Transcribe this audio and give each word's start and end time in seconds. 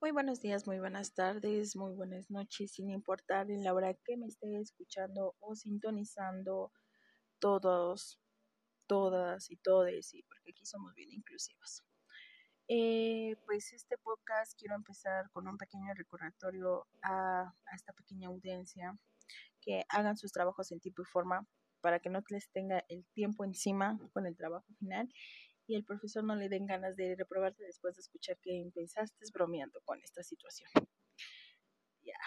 Muy 0.00 0.12
buenos 0.12 0.40
días, 0.40 0.66
muy 0.66 0.78
buenas 0.78 1.12
tardes, 1.12 1.76
muy 1.76 1.92
buenas 1.92 2.30
noches, 2.30 2.72
sin 2.72 2.88
importar 2.88 3.50
en 3.50 3.62
la 3.62 3.74
hora 3.74 3.92
que 3.92 4.16
me 4.16 4.28
esté 4.28 4.58
escuchando 4.58 5.36
o 5.40 5.54
sintonizando 5.54 6.72
todos, 7.38 8.18
todas 8.86 9.50
y 9.50 9.58
todes, 9.58 10.14
y 10.14 10.22
porque 10.22 10.52
aquí 10.52 10.64
somos 10.64 10.94
bien 10.94 11.12
inclusivos. 11.12 11.84
Eh, 12.66 13.36
pues 13.44 13.74
este 13.74 13.98
podcast 13.98 14.58
quiero 14.58 14.74
empezar 14.74 15.30
con 15.32 15.46
un 15.46 15.58
pequeño 15.58 15.92
recordatorio 15.92 16.86
a, 17.02 17.42
a 17.42 17.74
esta 17.74 17.92
pequeña 17.92 18.28
audiencia 18.28 18.96
que 19.60 19.84
hagan 19.90 20.16
sus 20.16 20.32
trabajos 20.32 20.72
en 20.72 20.80
tipo 20.80 21.02
y 21.02 21.04
forma 21.04 21.46
para 21.82 22.00
que 22.00 22.08
no 22.08 22.22
les 22.30 22.50
tenga 22.52 22.82
el 22.88 23.04
tiempo 23.12 23.44
encima 23.44 23.98
con 24.14 24.24
el 24.24 24.34
trabajo 24.34 24.72
final 24.78 25.12
y 25.70 25.76
el 25.76 25.84
profesor 25.84 26.24
no 26.24 26.34
le 26.34 26.48
den 26.48 26.66
ganas 26.66 26.96
de 26.96 27.14
reprobarte 27.14 27.62
después 27.62 27.94
de 27.94 28.00
escuchar 28.00 28.36
que 28.42 28.60
empezaste 28.60 29.24
bromeando 29.32 29.80
con 29.84 30.02
esta 30.02 30.24
situación. 30.24 30.68
Ya, 32.02 32.18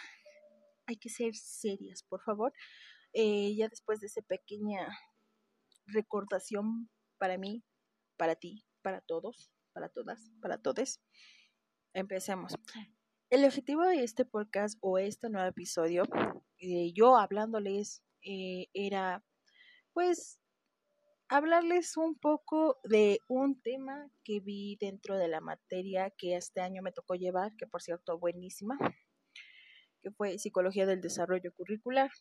hay 0.85 0.95
que 0.95 1.09
ser 1.09 1.35
serias, 1.35 2.04
por 2.04 2.21
favor. 2.21 2.54
Eh, 3.12 3.54
ya 3.54 3.68
después 3.68 3.99
de 3.99 4.08
esa 4.08 4.21
pequeña 4.21 4.88
recordación 5.88 6.90
para 7.18 7.38
mí, 7.38 7.66
para 8.16 8.38
ti, 8.38 8.66
para 8.82 9.02
todos, 9.02 9.52
para 9.73 9.90
todas, 9.90 10.32
para 10.41 10.57
todos, 10.57 11.02
empecemos. 11.94 12.54
El 13.30 13.44
objetivo 13.44 13.84
de 13.84 14.05
este 14.05 14.23
podcast 14.23 14.77
o 14.80 14.99
este 14.99 15.30
nuevo 15.30 15.49
episodio, 15.49 16.04
eh, 16.60 16.94
yo 16.94 17.18
hablándoles, 17.18 18.04
eh, 18.21 18.68
era 18.73 19.21
pues 19.91 20.40
hablarles 21.34 21.98
un 21.98 22.14
poco 22.14 22.78
de 22.84 23.18
un 23.28 23.60
tema 23.60 24.08
que 24.24 24.40
vi 24.40 24.78
dentro 24.80 25.18
de 25.18 25.28
la 25.28 25.41
materia 25.41 26.12
que 26.16 26.36
este 26.36 26.62
año 26.62 26.84
me 26.84 26.91
tocó 26.91 27.16
llevar, 27.16 27.55
que 27.58 27.66
por 27.66 27.82
cierto 27.82 28.20
buenísima, 28.20 28.78
que 30.04 30.12
fue 30.12 30.38
Psicología 30.38 30.85
del 30.85 31.02
Desarrollo 31.02 31.52
Curricular. 31.55 32.12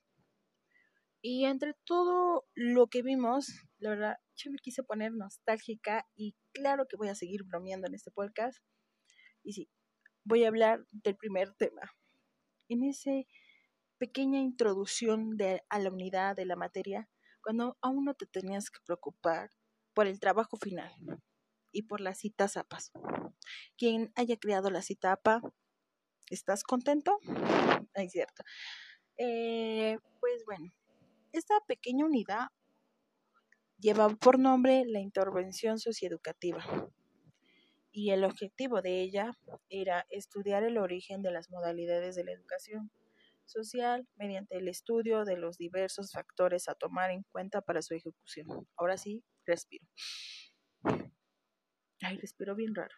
Y 1.20 1.45
entre 1.45 1.75
todo 1.84 2.47
lo 2.55 2.86
que 2.86 3.03
vimos, 3.03 3.48
la 3.77 3.91
verdad, 3.91 4.17
yo 4.34 4.51
me 4.51 4.56
quise 4.56 4.83
poner 4.83 5.12
nostálgica 5.12 6.08
y 6.17 6.34
claro 6.53 6.86
que 6.89 6.97
voy 6.97 7.08
a 7.08 7.14
seguir 7.14 7.42
bromeando 7.45 7.89
en 7.89 7.95
este 7.95 8.11
podcast. 8.11 8.64
Y 9.42 9.53
sí, 9.53 9.69
voy 10.25 10.45
a 10.45 10.48
hablar 10.48 10.86
del 10.91 11.17
primer 11.17 11.53
tema. 11.53 11.83
En 12.70 12.83
esa 12.83 13.11
pequeña 13.98 14.41
introducción 14.41 15.36
de, 15.36 15.62
a 15.69 15.79
la 15.81 15.91
unidad 15.91 16.34
de 16.34 16.47
la 16.47 16.56
materia, 16.56 17.11
cuando 17.43 17.77
aún 17.81 18.05
no 18.05 18.15
te 18.15 18.27
tenías 18.27 18.71
que 18.71 18.81
preocupar 18.85 19.51
por 19.95 20.07
el 20.07 20.21
trabajo 20.21 20.57
final 20.57 20.93
y 21.73 21.83
por 21.83 22.01
las 22.01 22.19
citas 22.19 22.57
APAS. 22.57 22.93
Quien 23.77 24.12
haya 24.15 24.37
creado 24.37 24.71
la 24.71 24.83
cita 24.83 25.12
APA, 25.12 25.43
¿estás 26.29 26.63
contento? 26.63 27.19
Es 27.95 28.13
cierto. 28.13 28.43
Eh, 29.17 29.98
pues 30.20 30.45
bueno, 30.47 30.73
esta 31.33 31.55
pequeña 31.67 32.05
unidad 32.05 32.48
lleva 33.79 34.09
por 34.09 34.39
nombre 34.39 34.85
la 34.87 35.01
intervención 35.01 35.79
socioeducativa 35.79 36.65
y 37.91 38.11
el 38.11 38.25
objetivo 38.25 38.81
de 38.81 39.03
ella 39.03 39.37
era 39.69 40.07
estudiar 40.09 40.63
el 40.63 40.79
origen 40.79 41.20
de 41.23 41.31
las 41.31 41.51
modalidades 41.51 42.17
de 42.17 42.25
la 42.25 42.33
educación 42.33 42.91
social 43.53 44.08
mediante 44.17 44.56
el 44.56 44.69
estudio 44.69 45.25
de 45.25 45.36
los 45.36 45.58
diversos 45.58 46.12
factores 46.12 46.69
a 46.69 46.75
tomar 46.75 47.11
en 47.11 47.25
cuenta 47.31 47.61
para 47.61 47.83
su 47.83 47.95
ejecución. 47.95 48.47
Ahora 48.77 48.97
sí, 48.97 49.22
respiro. 49.47 49.86
Ay, 52.00 52.17
respiro 52.19 52.55
bien 52.55 52.75
raro. 52.75 52.95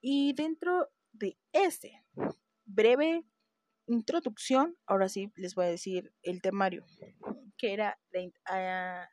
Y 0.00 0.32
dentro 0.34 0.90
de 1.12 1.38
este 1.52 2.04
breve 2.64 3.24
introducción, 3.86 4.76
ahora 4.86 5.08
sí 5.08 5.32
les 5.36 5.54
voy 5.54 5.66
a 5.66 5.70
decir 5.70 6.12
el 6.22 6.42
temario, 6.42 6.84
que 7.56 7.72
era 7.72 7.98
la, 8.10 8.30
ah, 8.46 9.08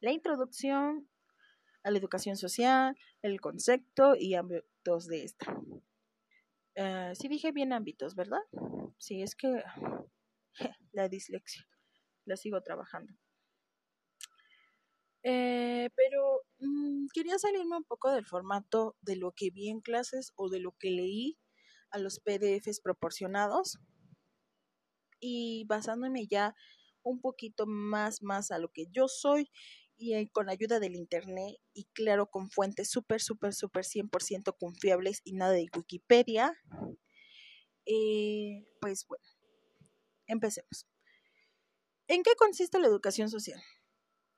la 0.00 0.12
introducción 0.12 1.08
a 1.84 1.90
la 1.90 1.98
educación 1.98 2.36
social, 2.36 2.96
el 3.22 3.40
concepto 3.40 4.14
y 4.16 4.34
ámbitos 4.34 5.06
de 5.06 5.24
esta. 5.24 5.46
Uh, 6.76 7.14
sí 7.14 7.28
dije 7.28 7.52
bien 7.52 7.72
ámbitos, 7.72 8.14
¿verdad? 8.14 8.40
Sí, 8.98 9.22
es 9.22 9.34
que 9.34 9.62
la 10.92 11.08
dislexia, 11.08 11.66
la 12.24 12.36
sigo 12.36 12.62
trabajando. 12.62 13.12
Eh, 15.24 15.88
pero 15.94 16.42
mm, 16.58 17.06
quería 17.14 17.38
salirme 17.38 17.76
un 17.76 17.84
poco 17.84 18.10
del 18.10 18.26
formato 18.26 18.96
de 19.02 19.16
lo 19.16 19.32
que 19.32 19.50
vi 19.50 19.68
en 19.68 19.80
clases 19.80 20.32
o 20.34 20.48
de 20.48 20.58
lo 20.58 20.72
que 20.72 20.90
leí 20.90 21.38
a 21.90 21.98
los 21.98 22.20
PDFs 22.20 22.80
proporcionados 22.80 23.78
y 25.20 25.64
basándome 25.68 26.26
ya 26.26 26.54
un 27.04 27.20
poquito 27.20 27.66
más 27.66 28.22
más 28.22 28.50
a 28.50 28.58
lo 28.58 28.68
que 28.70 28.86
yo 28.90 29.06
soy 29.08 29.50
y 29.96 30.26
con 30.28 30.50
ayuda 30.50 30.80
del 30.80 30.96
internet 30.96 31.56
y 31.74 31.84
claro 31.92 32.30
con 32.30 32.50
fuentes 32.50 32.90
súper 32.90 33.20
súper 33.20 33.54
súper 33.54 33.84
100% 33.84 34.56
confiables 34.58 35.20
y 35.24 35.34
nada 35.34 35.52
de 35.52 35.68
Wikipedia 35.76 36.56
eh, 37.86 38.64
pues 38.80 39.06
bueno 39.06 39.24
empecemos 40.26 40.86
¿en 42.12 42.22
qué 42.22 42.34
consiste 42.36 42.78
la 42.78 42.88
educación 42.88 43.30
social? 43.30 43.60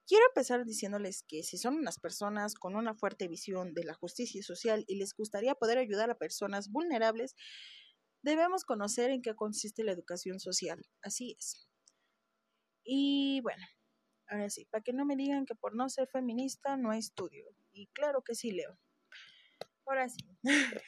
Quiero 0.06 0.24
empezar 0.28 0.64
diciéndoles 0.64 1.24
que 1.26 1.42
si 1.42 1.58
son 1.58 1.76
unas 1.76 1.98
personas 1.98 2.54
con 2.54 2.76
una 2.76 2.94
fuerte 2.94 3.26
visión 3.26 3.74
de 3.74 3.84
la 3.84 3.94
justicia 3.94 4.42
social 4.42 4.84
y 4.86 4.96
les 4.96 5.14
gustaría 5.14 5.54
poder 5.54 5.78
ayudar 5.78 6.10
a 6.10 6.18
personas 6.18 6.70
vulnerables, 6.70 7.34
debemos 8.22 8.64
conocer 8.64 9.10
en 9.10 9.22
qué 9.22 9.34
consiste 9.34 9.82
la 9.82 9.92
educación 9.92 10.40
social. 10.40 10.86
Así 11.02 11.34
es. 11.38 11.68
Y 12.84 13.40
bueno, 13.42 13.64
ahora 14.28 14.50
sí, 14.50 14.66
para 14.66 14.82
que 14.82 14.92
no 14.92 15.04
me 15.04 15.16
digan 15.16 15.46
que 15.46 15.54
por 15.54 15.74
no 15.74 15.88
ser 15.88 16.08
feminista 16.08 16.76
no 16.76 16.92
estudio. 16.92 17.46
Y 17.72 17.88
claro 17.88 18.22
que 18.22 18.34
sí 18.34 18.52
leo. 18.52 18.78
Ahora 19.86 20.08
sí. 20.08 20.18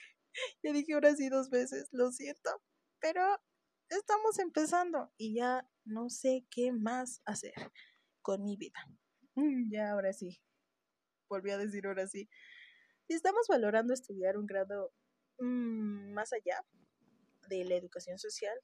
ya 0.63 0.73
dije 0.73 0.95
ahora 0.95 1.15
sí 1.15 1.29
dos 1.29 1.51
veces, 1.51 1.89
lo 1.93 2.11
siento. 2.13 2.51
Pero 3.01 3.23
estamos 3.89 4.39
empezando 4.39 5.13
y 5.17 5.35
ya 5.35 5.69
no 5.85 6.09
sé 6.11 6.47
qué 6.51 6.73
más 6.73 7.23
hacer 7.25 7.55
con 8.23 8.45
mi 8.45 8.57
vida. 8.57 8.79
Mm, 9.35 9.71
ya, 9.71 9.91
ahora 9.93 10.13
sí. 10.13 10.41
Volví 11.29 11.51
a 11.51 11.59
decir 11.59 11.87
ahora 11.87 12.07
sí. 12.07 12.29
Estamos 13.09 13.47
valorando 13.49 13.95
estudiar 13.95 14.37
un 14.37 14.47
grado 14.47 14.93
mm, 15.39 16.13
más 16.13 16.33
allá 16.33 16.65
de 17.49 17.65
la 17.65 17.77
educación 17.77 18.19
social. 18.19 18.59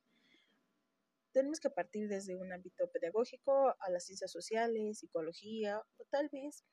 Tenemos 1.33 1.61
que 1.61 1.71
partir 1.71 2.09
desde 2.09 2.37
un 2.37 2.53
ámbito 2.53 2.91
pedagógico 2.91 3.75
a 3.81 3.91
las 3.91 4.05
ciencias 4.05 4.31
sociales, 4.31 4.99
psicología 4.99 5.81
o 5.97 6.05
tal 6.11 6.29
vez 6.31 6.65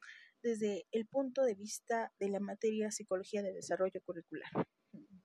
desde 0.43 0.85
el 0.91 1.07
punto 1.07 1.43
de 1.43 1.55
vista 1.55 2.13
de 2.19 2.29
la 2.29 2.39
materia 2.39 2.91
psicología 2.91 3.41
de 3.41 3.53
desarrollo 3.53 4.01
curricular. 4.05 4.49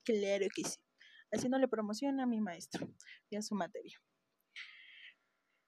Claro 0.05 0.47
que 0.55 0.63
sí. 0.65 0.77
Haciéndole 1.33 1.67
promoción 1.67 2.21
a 2.21 2.27
mi 2.27 2.41
maestro 2.41 2.87
y 3.29 3.37
a 3.37 3.43
su 3.43 3.55
materia. 3.55 3.99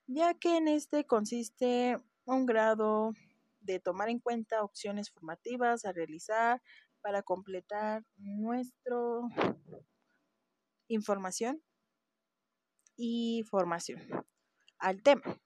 Ya 0.07 0.35
que 0.35 0.57
en 0.57 0.69
este 0.69 1.05
consiste 1.05 1.99
un 2.25 2.47
grado 2.47 3.13
de 3.61 3.81
tomar 3.81 4.09
en 4.09 4.21
cuenta 4.21 4.63
opciones 4.63 5.11
formativas 5.11 5.85
a 5.85 5.93
realizar 5.93 6.63
para 7.01 7.23
completar 7.23 8.05
nuestra 8.17 8.97
información 10.89 11.63
y 12.97 13.45
formación. 13.51 14.01
Al 14.79 15.03
tema. 15.03 15.41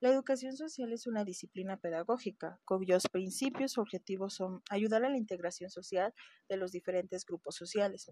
La 0.00 0.10
educación 0.10 0.56
social 0.56 0.92
es 0.92 1.06
una 1.06 1.24
disciplina 1.24 1.78
pedagógica 1.78 2.60
cuyos 2.64 3.04
principios 3.10 3.78
objetivos 3.78 4.34
son 4.34 4.62
ayudar 4.68 5.04
a 5.04 5.08
la 5.08 5.16
integración 5.16 5.70
social 5.70 6.12
de 6.48 6.56
los 6.56 6.72
diferentes 6.72 7.24
grupos 7.24 7.54
sociales, 7.54 8.10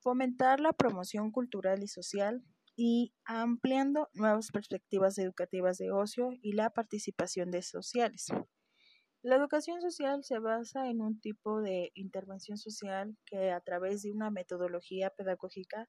fomentar 0.00 0.60
la 0.60 0.72
promoción 0.72 1.30
cultural 1.30 1.82
y 1.82 1.88
social, 1.88 2.42
y 2.76 3.14
ampliando 3.24 4.10
nuevas 4.12 4.50
perspectivas 4.52 5.16
educativas 5.18 5.78
de 5.78 5.90
ocio 5.90 6.30
y 6.42 6.52
la 6.52 6.70
participación 6.70 7.50
de 7.50 7.62
sociales. 7.62 8.26
La 9.22 9.36
educación 9.36 9.80
social 9.80 10.22
se 10.22 10.38
basa 10.38 10.88
en 10.88 11.00
un 11.00 11.18
tipo 11.18 11.62
de 11.62 11.90
intervención 11.94 12.58
social 12.58 13.16
que 13.24 13.50
a 13.50 13.60
través 13.60 14.02
de 14.02 14.12
una 14.12 14.30
metodología 14.30 15.10
pedagógica 15.10 15.88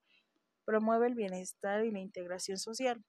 promueve 0.68 1.08
el 1.08 1.16
bienestar 1.16 1.86
y 1.86 1.92
la 1.92 2.02
integración 2.02 2.58
social, 2.60 3.02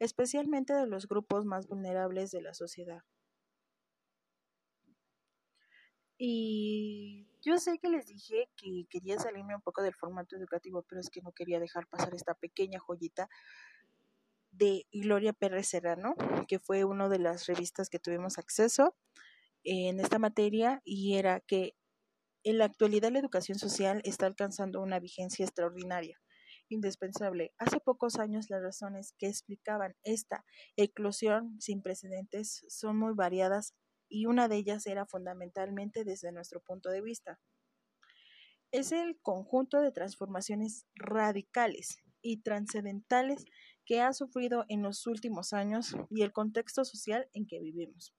especialmente 0.00 0.72
de 0.74 0.86
los 0.86 1.06
grupos 1.06 1.44
más 1.44 1.68
vulnerables 1.68 2.30
de 2.32 2.42
la 2.42 2.54
sociedad. 2.54 3.02
Y 6.18 7.28
yo 7.42 7.58
sé 7.58 7.78
que 7.78 7.88
les 7.90 8.06
dije 8.06 8.48
que 8.56 8.86
quería 8.90 9.18
salirme 9.18 9.54
un 9.54 9.62
poco 9.62 9.82
del 9.82 9.94
formato 9.94 10.36
educativo, 10.36 10.82
pero 10.88 11.00
es 11.00 11.10
que 11.10 11.22
no 11.22 11.32
quería 11.32 11.60
dejar 11.60 11.86
pasar 11.86 12.14
esta 12.14 12.34
pequeña 12.34 12.80
joyita 12.80 13.28
de 14.50 14.86
Gloria 14.92 15.32
Pérez 15.32 15.68
Serrano, 15.68 16.14
que 16.48 16.58
fue 16.58 16.84
una 16.84 17.08
de 17.08 17.18
las 17.20 17.46
revistas 17.46 17.90
que 17.90 18.00
tuvimos 18.00 18.38
acceso 18.38 18.96
en 19.64 20.00
esta 20.00 20.18
materia 20.18 20.80
y 20.84 21.16
era 21.16 21.40
que 21.40 21.74
En 22.44 22.58
la 22.58 22.64
actualidad 22.66 23.12
la 23.12 23.20
educación 23.20 23.58
social 23.58 24.00
está 24.04 24.26
alcanzando 24.26 24.80
una 24.82 25.00
vigencia 25.00 25.44
extraordinaria, 25.44 26.20
indispensable. 26.68 27.54
Hace 27.58 27.80
pocos 27.80 28.18
años 28.18 28.50
las 28.50 28.62
razones 28.62 29.14
que 29.18 29.26
explicaban 29.26 29.94
esta 30.02 30.44
eclosión 30.76 31.60
sin 31.60 31.82
precedentes 31.82 32.64
son 32.68 32.98
muy 32.98 33.14
variadas 33.14 33.74
y 34.08 34.26
una 34.26 34.48
de 34.48 34.56
ellas 34.56 34.86
era 34.86 35.06
fundamentalmente 35.06 36.04
desde 36.04 36.32
nuestro 36.32 36.60
punto 36.60 36.90
de 36.90 37.02
vista. 37.02 37.40
Es 38.70 38.92
el 38.92 39.18
conjunto 39.22 39.80
de 39.80 39.92
transformaciones 39.92 40.86
radicales 40.94 41.98
y 42.20 42.42
trascendentales 42.42 43.44
que 43.86 44.00
ha 44.00 44.12
sufrido 44.12 44.64
en 44.68 44.82
los 44.82 45.06
últimos 45.06 45.52
años 45.52 45.94
y 46.10 46.22
el 46.22 46.32
contexto 46.32 46.84
social 46.84 47.28
en 47.32 47.46
que 47.46 47.60
vivimos. 47.60 48.14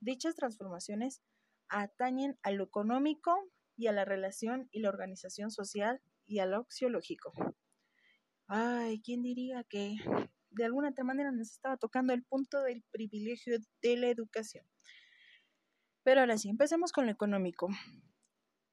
Dichas 0.00 0.34
transformaciones 0.34 1.22
atañen 1.68 2.38
a 2.42 2.50
lo 2.50 2.64
económico 2.64 3.32
y 3.76 3.86
a 3.86 3.92
la 3.92 4.04
relación 4.04 4.68
y 4.72 4.80
la 4.80 4.88
organización 4.88 5.50
social 5.50 6.02
y 6.26 6.40
a 6.40 6.46
lo 6.46 6.58
axiológico. 6.58 7.32
Ay, 8.48 9.00
¿quién 9.02 9.22
diría 9.22 9.64
que 9.64 9.96
de 10.50 10.64
alguna 10.64 10.90
otra 10.90 11.04
manera 11.04 11.32
nos 11.32 11.50
estaba 11.50 11.76
tocando 11.76 12.12
el 12.12 12.22
punto 12.24 12.62
del 12.62 12.82
privilegio 12.90 13.58
de 13.82 13.96
la 13.96 14.08
educación? 14.08 14.64
Pero 16.04 16.20
ahora 16.20 16.38
sí, 16.38 16.48
empecemos 16.48 16.92
con 16.92 17.06
lo 17.06 17.12
económico. 17.12 17.68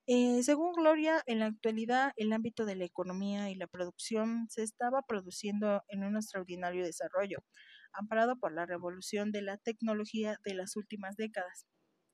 Eh, 0.07 0.41
según 0.43 0.73
Gloria, 0.73 1.21
en 1.27 1.39
la 1.39 1.45
actualidad 1.45 2.13
el 2.15 2.33
ámbito 2.33 2.65
de 2.65 2.75
la 2.75 2.85
economía 2.85 3.51
y 3.51 3.55
la 3.55 3.67
producción 3.67 4.47
se 4.49 4.63
estaba 4.63 5.03
produciendo 5.03 5.83
en 5.87 6.03
un 6.03 6.15
extraordinario 6.15 6.83
desarrollo, 6.83 7.37
amparado 7.93 8.35
por 8.37 8.51
la 8.51 8.65
revolución 8.65 9.31
de 9.31 9.43
la 9.43 9.57
tecnología 9.57 10.37
de 10.43 10.55
las 10.55 10.75
últimas 10.75 11.15
décadas, 11.15 11.67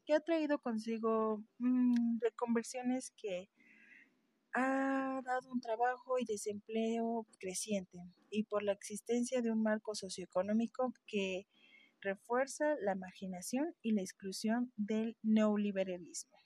que 0.05 0.13
ha 0.13 0.19
traído 0.19 0.59
consigo 0.59 1.41
mm, 1.59 2.19
reconversiones 2.21 3.13
que 3.15 3.49
ha 4.55 5.21
dado 5.23 5.51
un 5.51 5.59
trabajo 5.59 6.17
y 6.17 6.25
desempleo 6.25 7.27
creciente 7.39 7.99
y 8.29 8.43
por 8.43 8.63
la 8.63 8.71
existencia 8.71 9.41
de 9.41 9.51
un 9.51 9.61
marco 9.61 9.95
socioeconómico 9.95 10.93
que 11.05 11.45
refuerza 11.99 12.75
la 12.79 12.95
marginación 12.95 13.75
y 13.81 13.91
la 13.91 14.01
exclusión 14.01 14.71
del 14.77 15.17
neoliberalismo. 15.23 16.37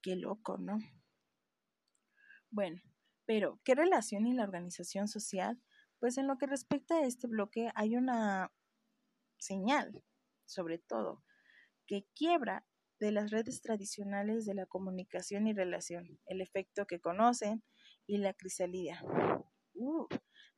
Qué 0.00 0.16
loco, 0.16 0.56
¿no? 0.56 0.78
Bueno, 2.50 2.80
pero 3.26 3.60
¿qué 3.64 3.74
relación 3.74 4.26
y 4.26 4.32
la 4.32 4.44
organización 4.44 5.08
social? 5.08 5.60
Pues 5.98 6.16
en 6.16 6.26
lo 6.26 6.38
que 6.38 6.46
respecta 6.46 6.94
a 6.96 7.04
este 7.04 7.26
bloque 7.26 7.70
hay 7.74 7.96
una 7.96 8.50
señal, 9.38 10.02
sobre 10.46 10.78
todo, 10.78 11.22
que 11.86 12.06
quiebra 12.14 12.64
de 13.00 13.12
las 13.12 13.30
redes 13.30 13.60
tradicionales 13.62 14.44
de 14.44 14.54
la 14.54 14.66
comunicación 14.66 15.46
y 15.46 15.52
relación, 15.52 16.18
el 16.26 16.40
efecto 16.40 16.86
que 16.86 17.00
conocen 17.00 17.62
y 18.06 18.18
la 18.18 18.34
crisálida. 18.34 19.02
Uh, 19.74 20.06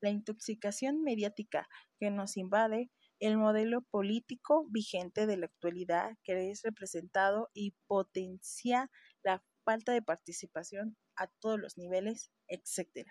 la 0.01 0.11
intoxicación 0.11 1.03
mediática 1.03 1.69
que 1.99 2.11
nos 2.11 2.37
invade, 2.37 2.91
el 3.19 3.37
modelo 3.37 3.83
político 3.83 4.67
vigente 4.71 5.27
de 5.27 5.37
la 5.37 5.47
actualidad 5.47 6.17
que 6.25 6.51
es 6.51 6.63
representado 6.63 7.51
y 7.53 7.75
potencia 7.87 8.91
la 9.23 9.45
falta 9.65 9.93
de 9.93 10.01
participación 10.01 10.97
a 11.17 11.27
todos 11.27 11.61
los 11.61 11.77
niveles, 11.77 12.33
etc. 12.49 13.07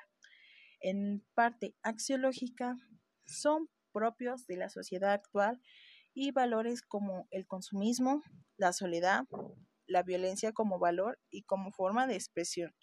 En 0.82 1.24
parte 1.36 1.76
axiológica, 1.84 2.76
son 3.26 3.70
propios 3.92 4.48
de 4.48 4.58
la 4.58 4.70
sociedad 4.70 5.14
actual 5.14 5.62
y 6.14 6.32
valores 6.32 6.82
como 6.82 7.28
el 7.32 7.46
consumismo, 7.48 8.24
la 8.58 8.74
soledad, 8.74 9.26
la 9.88 10.04
violencia 10.04 10.52
como 10.52 10.80
valor 10.80 11.20
y 11.30 11.44
como 11.44 11.72
forma 11.72 12.08
de 12.08 12.16
expresión, 12.16 12.74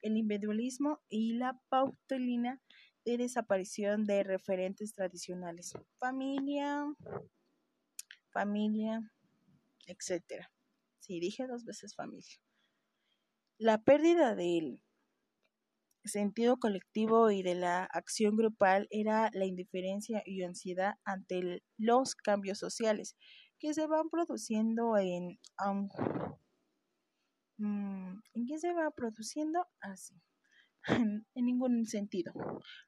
el 0.00 0.16
individualismo 0.16 1.00
y 1.08 1.34
la 1.34 1.60
pautelina 1.68 2.60
de 3.04 3.16
desaparición 3.16 4.04
de 4.04 4.22
referentes 4.22 4.94
tradicionales, 4.94 5.72
familia, 5.98 6.86
familia, 8.30 9.12
etc. 9.86 10.46
Sí, 10.98 11.18
dije 11.20 11.46
dos 11.46 11.64
veces 11.64 11.94
familia. 11.94 12.36
La 13.58 13.82
pérdida 13.82 14.34
del 14.34 14.82
sentido 16.04 16.58
colectivo 16.58 17.30
y 17.30 17.42
de 17.42 17.54
la 17.54 17.84
acción 17.84 18.36
grupal 18.36 18.88
era 18.90 19.30
la 19.32 19.46
indiferencia 19.46 20.22
y 20.26 20.42
ansiedad 20.42 20.94
ante 21.04 21.62
los 21.78 22.14
cambios 22.14 22.58
sociales 22.58 23.16
que 23.58 23.74
se 23.74 23.86
van 23.86 24.10
produciendo 24.10 24.96
en... 24.98 25.38
Mm, 27.58 28.20
¿En 28.34 28.46
qué 28.46 28.58
se 28.58 28.72
va 28.72 28.90
produciendo? 28.90 29.66
Así. 29.80 30.20
en 30.88 31.24
ningún 31.34 31.86
sentido. 31.86 32.32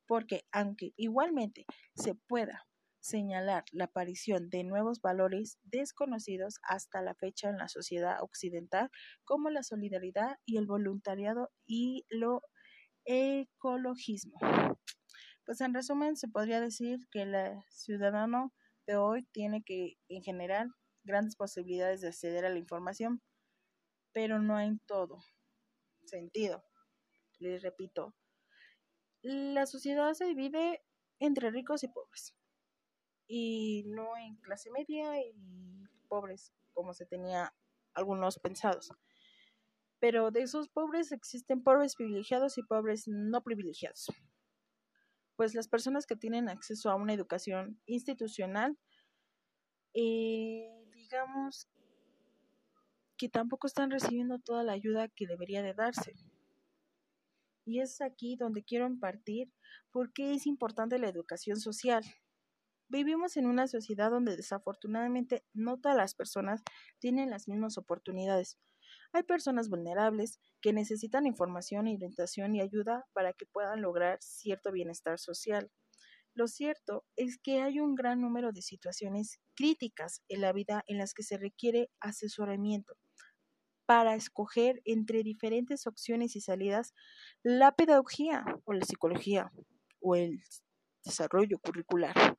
Porque 0.07 0.45
aunque 0.53 0.93
igualmente 0.97 1.65
se 1.95 2.15
pueda 2.15 2.67
señalar 3.01 3.65
la 3.71 3.85
aparición 3.85 4.49
de 4.49 4.65
nuevos 4.65 5.03
valores 5.03 5.59
desconocidos 5.63 6.59
hasta 6.63 7.03
la 7.03 7.15
fecha 7.15 7.51
en 7.51 7.59
la 7.59 7.69
sociedad 7.69 8.23
occidental, 8.23 8.91
como 9.25 9.51
la 9.51 9.63
solidaridad 9.63 10.39
y 10.47 10.57
el 10.57 10.67
voluntariado 10.67 11.51
y 11.67 12.07
lo 12.09 12.41
ecologismo. 13.05 14.39
Pues 15.45 15.61
en 15.61 15.75
resumen 15.75 16.17
se 16.17 16.29
podría 16.29 16.61
decir 16.61 17.01
que 17.11 17.23
el 17.23 17.35
ciudadano 17.69 18.53
de 18.87 18.97
hoy 18.97 19.25
tiene 19.33 19.62
que, 19.62 19.97
en 20.09 20.23
general, 20.23 20.73
grandes 21.05 21.37
posibilidades 21.37 22.01
de 22.01 22.09
acceder 22.09 22.45
a 22.45 22.51
la 22.51 22.59
información, 22.59 23.23
pero 24.12 24.41
no 24.41 24.59
en 24.61 24.79
todo 24.81 25.23
sentido. 26.06 26.65
Les 27.39 27.62
repito, 27.62 28.15
la 29.23 29.67
sociedad 29.67 30.15
se 30.15 30.27
divide 30.27 30.83
entre 31.19 31.51
ricos 31.51 31.83
y 31.85 31.89
pobres 31.89 32.35
y 33.27 33.85
no 33.87 34.17
en 34.17 34.37
clase 34.37 34.71
media 34.71 35.21
y 35.21 35.35
pobres, 36.09 36.53
como 36.73 36.95
se 36.95 37.06
tenía 37.06 37.55
algunos 37.95 38.39
pensados. 38.39 38.91
Pero 40.05 40.31
de 40.31 40.43
esos 40.43 40.69
pobres 40.69 41.12
existen 41.12 41.62
pobres 41.62 41.97
privilegiados 41.97 42.59
y 42.59 42.62
pobres 42.62 43.09
no 43.09 43.43
privilegiados. 43.43 44.12
Pues 45.35 45.55
las 45.55 45.67
personas 45.67 46.05
que 46.05 46.15
tienen 46.15 46.51
acceso 46.51 46.91
a 46.91 46.95
una 46.95 47.15
educación 47.15 47.81
institucional, 47.87 48.77
eh, 49.95 50.69
digamos 50.93 51.71
que 53.17 53.31
tampoco 53.31 53.67
están 53.67 53.91
recibiendo 53.91 54.39
toda 54.39 54.62
la 54.62 54.73
ayuda 54.73 55.09
que 55.09 55.27
debería 55.27 55.62
de 55.62 55.73
darse. 55.73 56.12
Y 57.65 57.81
es 57.81 58.03
aquí 58.03 58.37
donde 58.37 58.63
quiero 58.63 58.87
impartir 58.87 59.55
por 59.91 60.13
qué 60.13 60.34
es 60.34 60.46
importante 60.46 60.99
la 60.99 61.08
educación 61.08 61.56
social. 61.56 62.05
Vivimos 62.89 63.39
en 63.39 63.46
una 63.46 63.69
sociedad 63.69 64.11
donde 64.11 64.37
desafortunadamente 64.37 65.46
no 65.55 65.79
todas 65.79 65.96
las 65.96 66.15
personas 66.15 66.63
tienen 66.99 67.31
las 67.31 67.49
mismas 67.49 67.79
oportunidades. 67.79 68.58
Hay 69.15 69.23
personas 69.23 69.69
vulnerables 69.69 70.41
que 70.61 70.73
necesitan 70.73 71.25
información, 71.25 71.87
orientación 71.87 72.56
y 72.56 72.61
ayuda 72.61 73.06
para 73.13 73.33
que 73.33 73.47
puedan 73.47 73.81
lograr 73.81 74.19
cierto 74.21 74.73
bienestar 74.73 75.21
social. 75.21 75.71
Lo 76.35 76.49
cierto 76.49 77.05
es 77.15 77.39
que 77.39 77.63
hay 77.63 77.79
un 77.79 77.94
gran 77.94 78.21
número 78.21 78.51
de 78.51 78.61
situaciones 78.61 79.39
críticas 79.55 80.21
en 80.27 80.41
la 80.41 80.53
vida 80.53 80.83
en 80.89 80.99
las 80.99 81.15
que 81.15 81.23
se 81.23 81.39
requiere 81.39 81.91
asesoramiento. 82.01 82.97
Para 83.87 84.17
escoger 84.17 84.83
entre 84.85 85.23
diferentes 85.23 85.87
opciones 85.87 86.35
y 86.35 86.41
salidas, 86.41 86.93
la 87.44 87.71
pedagogía 87.71 88.44
o 88.65 88.73
la 88.73 88.85
psicología 88.85 89.53
o 90.01 90.17
el 90.17 90.43
desarrollo 91.05 91.61
curricular 91.61 92.37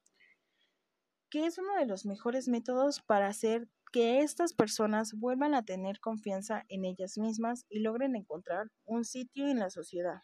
que 1.36 1.46
es 1.46 1.58
uno 1.58 1.76
de 1.76 1.86
los 1.86 2.06
mejores 2.06 2.48
métodos 2.48 3.02
para 3.02 3.28
hacer 3.28 3.68
que 3.96 4.20
estas 4.20 4.54
personas 4.54 5.14
vuelvan 5.14 5.56
a 5.56 5.64
tener 5.64 6.02
confianza 6.02 6.66
en 6.68 6.84
ellas 6.84 7.18
mismas 7.18 7.66
y 7.70 7.80
logren 7.80 8.18
encontrar 8.18 8.70
un 8.84 9.06
sitio 9.06 9.48
en 9.48 9.60
la 9.60 9.70
sociedad. 9.70 10.20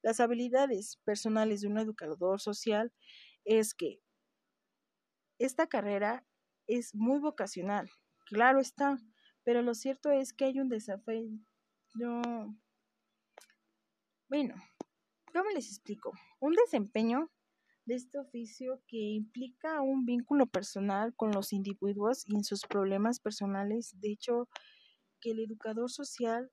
Las 0.00 0.18
habilidades 0.18 0.96
personales 1.04 1.60
de 1.60 1.68
un 1.68 1.76
educador 1.76 2.40
social 2.40 2.90
es 3.44 3.74
que 3.74 4.00
esta 5.38 5.66
carrera 5.66 6.26
es 6.66 6.94
muy 6.94 7.18
vocacional, 7.20 7.90
claro 8.24 8.60
está, 8.60 8.96
pero 9.42 9.60
lo 9.60 9.74
cierto 9.74 10.10
es 10.10 10.32
que 10.32 10.46
hay 10.46 10.58
un 10.58 10.70
desafío. 10.70 11.28
Bueno, 14.30 14.54
¿cómo 15.34 15.50
les 15.50 15.66
explico? 15.66 16.12
Un 16.40 16.54
desempeño 16.54 17.30
de 17.86 17.94
este 17.94 18.18
oficio 18.18 18.82
que 18.86 18.96
implica 18.96 19.82
un 19.82 20.04
vínculo 20.04 20.46
personal 20.46 21.14
con 21.14 21.32
los 21.32 21.52
individuos 21.52 22.24
y 22.26 22.36
en 22.36 22.44
sus 22.44 22.62
problemas 22.62 23.20
personales. 23.20 23.98
De 24.00 24.12
hecho, 24.12 24.48
que 25.20 25.32
el 25.32 25.40
educador 25.40 25.90
social 25.90 26.50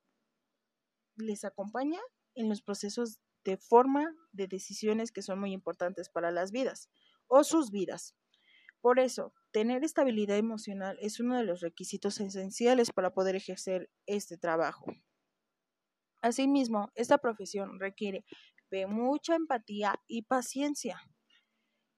les 1.15 1.43
acompaña 1.43 1.99
en 2.35 2.49
los 2.49 2.61
procesos 2.61 3.19
de 3.43 3.57
forma 3.57 4.13
de 4.31 4.47
decisiones 4.47 5.11
que 5.11 5.21
son 5.21 5.39
muy 5.39 5.51
importantes 5.51 6.09
para 6.09 6.31
las 6.31 6.51
vidas 6.51 6.89
o 7.27 7.43
sus 7.43 7.71
vidas. 7.71 8.15
Por 8.81 8.99
eso, 8.99 9.33
tener 9.51 9.83
estabilidad 9.83 10.37
emocional 10.37 10.97
es 11.01 11.19
uno 11.19 11.37
de 11.37 11.43
los 11.43 11.61
requisitos 11.61 12.19
esenciales 12.19 12.91
para 12.91 13.13
poder 13.13 13.35
ejercer 13.35 13.89
este 14.05 14.37
trabajo. 14.37 14.91
Asimismo, 16.21 16.91
esta 16.95 17.17
profesión 17.17 17.79
requiere 17.79 18.25
de 18.69 18.87
mucha 18.87 19.35
empatía 19.35 19.99
y 20.07 20.23
paciencia, 20.23 21.01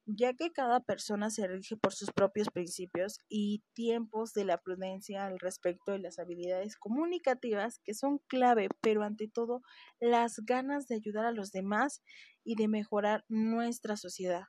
ya 0.05 0.33
que 0.33 0.51
cada 0.51 0.81
persona 0.81 1.29
se 1.29 1.47
rige 1.47 1.77
por 1.77 1.93
sus 1.93 2.11
propios 2.11 2.49
principios 2.49 3.19
y 3.29 3.63
tiempos 3.73 4.33
de 4.33 4.45
la 4.45 4.57
prudencia 4.57 5.25
al 5.25 5.39
respecto 5.39 5.91
de 5.91 5.99
las 5.99 6.19
habilidades 6.19 6.75
comunicativas 6.77 7.79
que 7.83 7.93
son 7.93 8.19
clave, 8.27 8.69
pero 8.81 9.03
ante 9.03 9.27
todo 9.27 9.61
las 9.99 10.37
ganas 10.45 10.87
de 10.87 10.95
ayudar 10.95 11.25
a 11.25 11.31
los 11.31 11.51
demás 11.51 12.01
y 12.43 12.55
de 12.55 12.67
mejorar 12.67 13.23
nuestra 13.29 13.95
sociedad. 13.97 14.43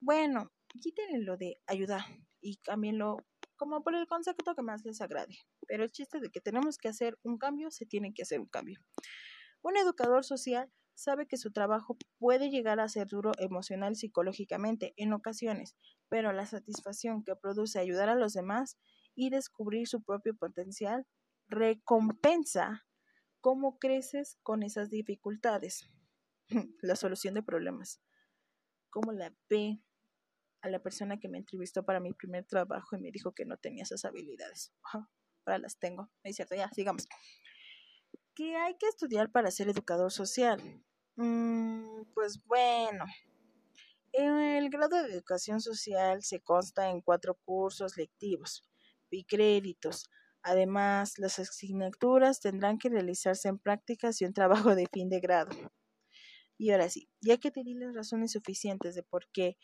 Bueno, 0.00 0.52
quítenle 0.80 1.20
lo 1.20 1.36
de 1.36 1.56
ayudar 1.66 2.02
y 2.40 2.58
cámbienlo 2.58 3.16
como 3.56 3.82
por 3.82 3.94
el 3.94 4.06
concepto 4.06 4.54
que 4.54 4.62
más 4.62 4.84
les 4.84 5.00
agrade. 5.00 5.38
Pero 5.66 5.84
el 5.84 5.90
chiste 5.90 6.20
de 6.20 6.30
que 6.30 6.40
tenemos 6.40 6.78
que 6.78 6.88
hacer 6.88 7.18
un 7.22 7.38
cambio, 7.38 7.70
se 7.70 7.86
tiene 7.86 8.12
que 8.14 8.22
hacer 8.22 8.40
un 8.40 8.46
cambio. 8.46 8.80
Un 9.62 9.76
educador 9.76 10.24
social 10.24 10.70
sabe 10.98 11.28
que 11.28 11.36
su 11.36 11.52
trabajo 11.52 11.96
puede 12.18 12.50
llegar 12.50 12.80
a 12.80 12.88
ser 12.88 13.06
duro 13.06 13.30
emocional 13.38 13.94
psicológicamente 13.94 14.94
en 14.96 15.12
ocasiones, 15.12 15.76
pero 16.08 16.32
la 16.32 16.44
satisfacción 16.44 17.22
que 17.22 17.36
produce 17.36 17.78
ayudar 17.78 18.08
a 18.08 18.16
los 18.16 18.32
demás 18.32 18.76
y 19.14 19.30
descubrir 19.30 19.86
su 19.86 20.02
propio 20.02 20.34
potencial 20.36 21.06
recompensa 21.46 22.84
cómo 23.40 23.78
creces 23.78 24.38
con 24.42 24.64
esas 24.64 24.90
dificultades. 24.90 25.88
la 26.82 26.96
solución 26.96 27.34
de 27.34 27.44
problemas. 27.44 28.02
¿Cómo 28.90 29.12
la 29.12 29.32
ve 29.48 29.80
a 30.62 30.68
la 30.68 30.82
persona 30.82 31.20
que 31.20 31.28
me 31.28 31.38
entrevistó 31.38 31.84
para 31.84 32.00
mi 32.00 32.12
primer 32.12 32.44
trabajo 32.44 32.96
y 32.96 33.00
me 33.00 33.12
dijo 33.12 33.32
que 33.34 33.44
no 33.44 33.56
tenía 33.56 33.84
esas 33.84 34.04
habilidades? 34.04 34.72
ahora 34.92 35.58
las 35.58 35.78
tengo. 35.78 36.10
Es 36.24 36.34
cierto, 36.36 36.56
ya, 36.56 36.68
sigamos. 36.70 37.06
¿Qué 38.34 38.56
hay 38.56 38.76
que 38.78 38.88
estudiar 38.88 39.30
para 39.30 39.52
ser 39.52 39.68
educador 39.68 40.10
social? 40.10 40.84
Mm, 41.18 42.04
pues 42.14 42.40
bueno, 42.44 43.04
el 44.12 44.70
grado 44.70 45.02
de 45.02 45.12
educación 45.12 45.60
social 45.60 46.22
se 46.22 46.38
consta 46.40 46.90
en 46.90 47.00
cuatro 47.00 47.34
cursos 47.44 47.96
lectivos 47.96 48.64
y 49.10 49.24
créditos. 49.24 50.08
Además, 50.42 51.18
las 51.18 51.40
asignaturas 51.40 52.38
tendrán 52.38 52.78
que 52.78 52.88
realizarse 52.88 53.48
en 53.48 53.58
prácticas 53.58 54.20
y 54.20 54.26
un 54.26 54.32
trabajo 54.32 54.76
de 54.76 54.86
fin 54.92 55.08
de 55.08 55.18
grado. 55.18 55.50
Y 56.56 56.70
ahora 56.70 56.88
sí, 56.88 57.08
ya 57.20 57.36
que 57.38 57.50
te 57.50 57.64
di 57.64 57.74
las 57.74 57.96
razones 57.96 58.30
suficientes 58.30 58.94
de 58.94 59.02
por 59.02 59.28
qué 59.32 59.56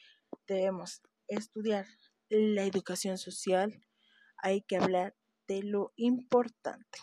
debemos 0.49 1.02
estudiar 1.28 1.87
la 2.30 2.64
educación 2.64 3.16
social, 3.16 3.80
hay 4.38 4.62
que 4.62 4.76
hablar 4.76 5.14
de 5.46 5.62
lo 5.62 5.92
importante. 5.94 6.99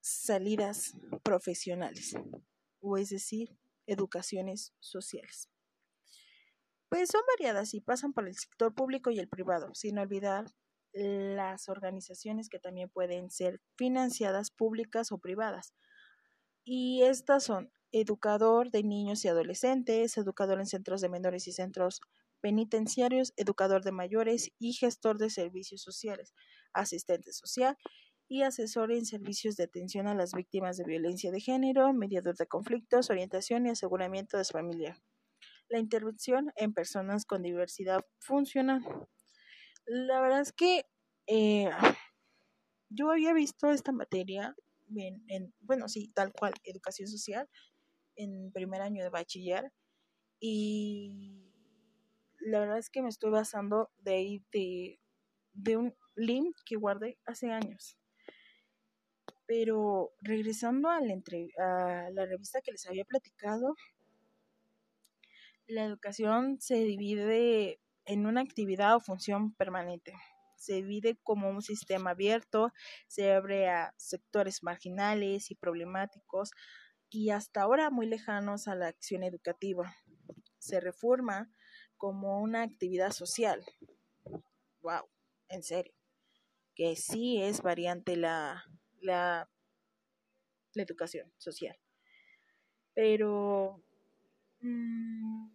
Salidas 0.00 0.94
profesionales 1.22 2.14
o 2.84 2.98
es 2.98 3.08
decir, 3.08 3.56
educaciones 3.86 4.74
sociales. 4.78 5.48
Pues 6.88 7.08
son 7.10 7.22
variadas 7.36 7.74
y 7.74 7.80
pasan 7.80 8.12
por 8.12 8.28
el 8.28 8.36
sector 8.36 8.74
público 8.74 9.10
y 9.10 9.18
el 9.18 9.28
privado, 9.28 9.74
sin 9.74 9.98
olvidar 9.98 10.46
las 10.92 11.68
organizaciones 11.68 12.48
que 12.48 12.60
también 12.60 12.88
pueden 12.88 13.30
ser 13.30 13.60
financiadas 13.76 14.50
públicas 14.50 15.10
o 15.10 15.18
privadas. 15.18 15.74
Y 16.62 17.02
estas 17.02 17.42
son 17.42 17.72
educador 17.90 18.70
de 18.70 18.84
niños 18.84 19.24
y 19.24 19.28
adolescentes, 19.28 20.16
educador 20.16 20.60
en 20.60 20.66
centros 20.66 21.00
de 21.00 21.08
menores 21.08 21.48
y 21.48 21.52
centros 21.52 22.00
penitenciarios, 22.40 23.32
educador 23.36 23.82
de 23.82 23.92
mayores 23.92 24.50
y 24.58 24.74
gestor 24.74 25.18
de 25.18 25.30
servicios 25.30 25.82
sociales, 25.82 26.34
asistente 26.74 27.32
social 27.32 27.76
y 28.28 28.42
asesor 28.42 28.92
en 28.92 29.04
servicios 29.04 29.56
de 29.56 29.64
atención 29.64 30.06
a 30.06 30.14
las 30.14 30.32
víctimas 30.32 30.76
de 30.76 30.84
violencia 30.84 31.30
de 31.30 31.40
género, 31.40 31.92
mediador 31.92 32.36
de 32.36 32.46
conflictos, 32.46 33.10
orientación 33.10 33.66
y 33.66 33.70
aseguramiento 33.70 34.38
de 34.38 34.44
su 34.44 34.52
familia. 34.52 35.02
La 35.68 35.78
intervención 35.78 36.52
en 36.56 36.72
personas 36.72 37.26
con 37.26 37.42
diversidad 37.42 38.04
funcional. 38.18 38.82
La 39.86 40.20
verdad 40.20 40.40
es 40.40 40.52
que 40.52 40.86
eh, 41.26 41.70
yo 42.88 43.10
había 43.10 43.32
visto 43.32 43.70
esta 43.70 43.92
materia 43.92 44.54
en, 44.96 45.54
bueno, 45.60 45.88
sí, 45.88 46.08
tal 46.14 46.32
cual, 46.32 46.52
educación 46.64 47.08
social, 47.08 47.48
en 48.16 48.52
primer 48.52 48.80
año 48.80 49.02
de 49.02 49.10
bachiller 49.10 49.72
y 50.38 51.50
la 52.38 52.60
verdad 52.60 52.78
es 52.78 52.90
que 52.90 53.02
me 53.02 53.08
estoy 53.08 53.30
basando 53.30 53.90
de 53.98 54.14
ahí 54.14 54.44
de, 54.52 55.00
de 55.52 55.76
un 55.76 55.94
link 56.14 56.56
que 56.64 56.76
guardé 56.76 57.18
hace 57.24 57.50
años. 57.50 57.98
Pero 59.46 60.12
regresando 60.20 60.88
a 60.88 61.00
la, 61.00 61.14
a 61.58 62.10
la 62.10 62.26
revista 62.26 62.60
que 62.62 62.72
les 62.72 62.86
había 62.86 63.04
platicado, 63.04 63.74
la 65.66 65.84
educación 65.84 66.60
se 66.60 66.76
divide 66.76 67.80
en 68.06 68.26
una 68.26 68.42
actividad 68.42 68.96
o 68.96 69.00
función 69.00 69.54
permanente. 69.54 70.14
Se 70.56 70.74
divide 70.74 71.18
como 71.22 71.50
un 71.50 71.62
sistema 71.62 72.10
abierto, 72.10 72.72
se 73.06 73.32
abre 73.32 73.68
a 73.68 73.94
sectores 73.96 74.62
marginales 74.62 75.50
y 75.50 75.54
problemáticos 75.54 76.50
y 77.10 77.30
hasta 77.30 77.62
ahora 77.62 77.90
muy 77.90 78.06
lejanos 78.06 78.66
a 78.66 78.74
la 78.74 78.88
acción 78.88 79.22
educativa. 79.22 79.94
Se 80.58 80.80
reforma 80.80 81.50
como 81.96 82.40
una 82.40 82.62
actividad 82.62 83.12
social. 83.12 83.64
Wow, 84.82 85.08
en 85.48 85.62
serio. 85.62 85.94
Que 86.74 86.96
sí 86.96 87.40
es 87.40 87.62
variante 87.62 88.16
la, 88.16 88.64
la, 89.04 89.48
educación 90.74 91.32
social. 91.38 91.78
Pero 92.94 93.80
mm, 94.60 95.48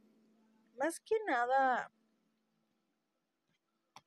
más 0.77 1.01
que 1.01 1.15
nada 1.27 1.91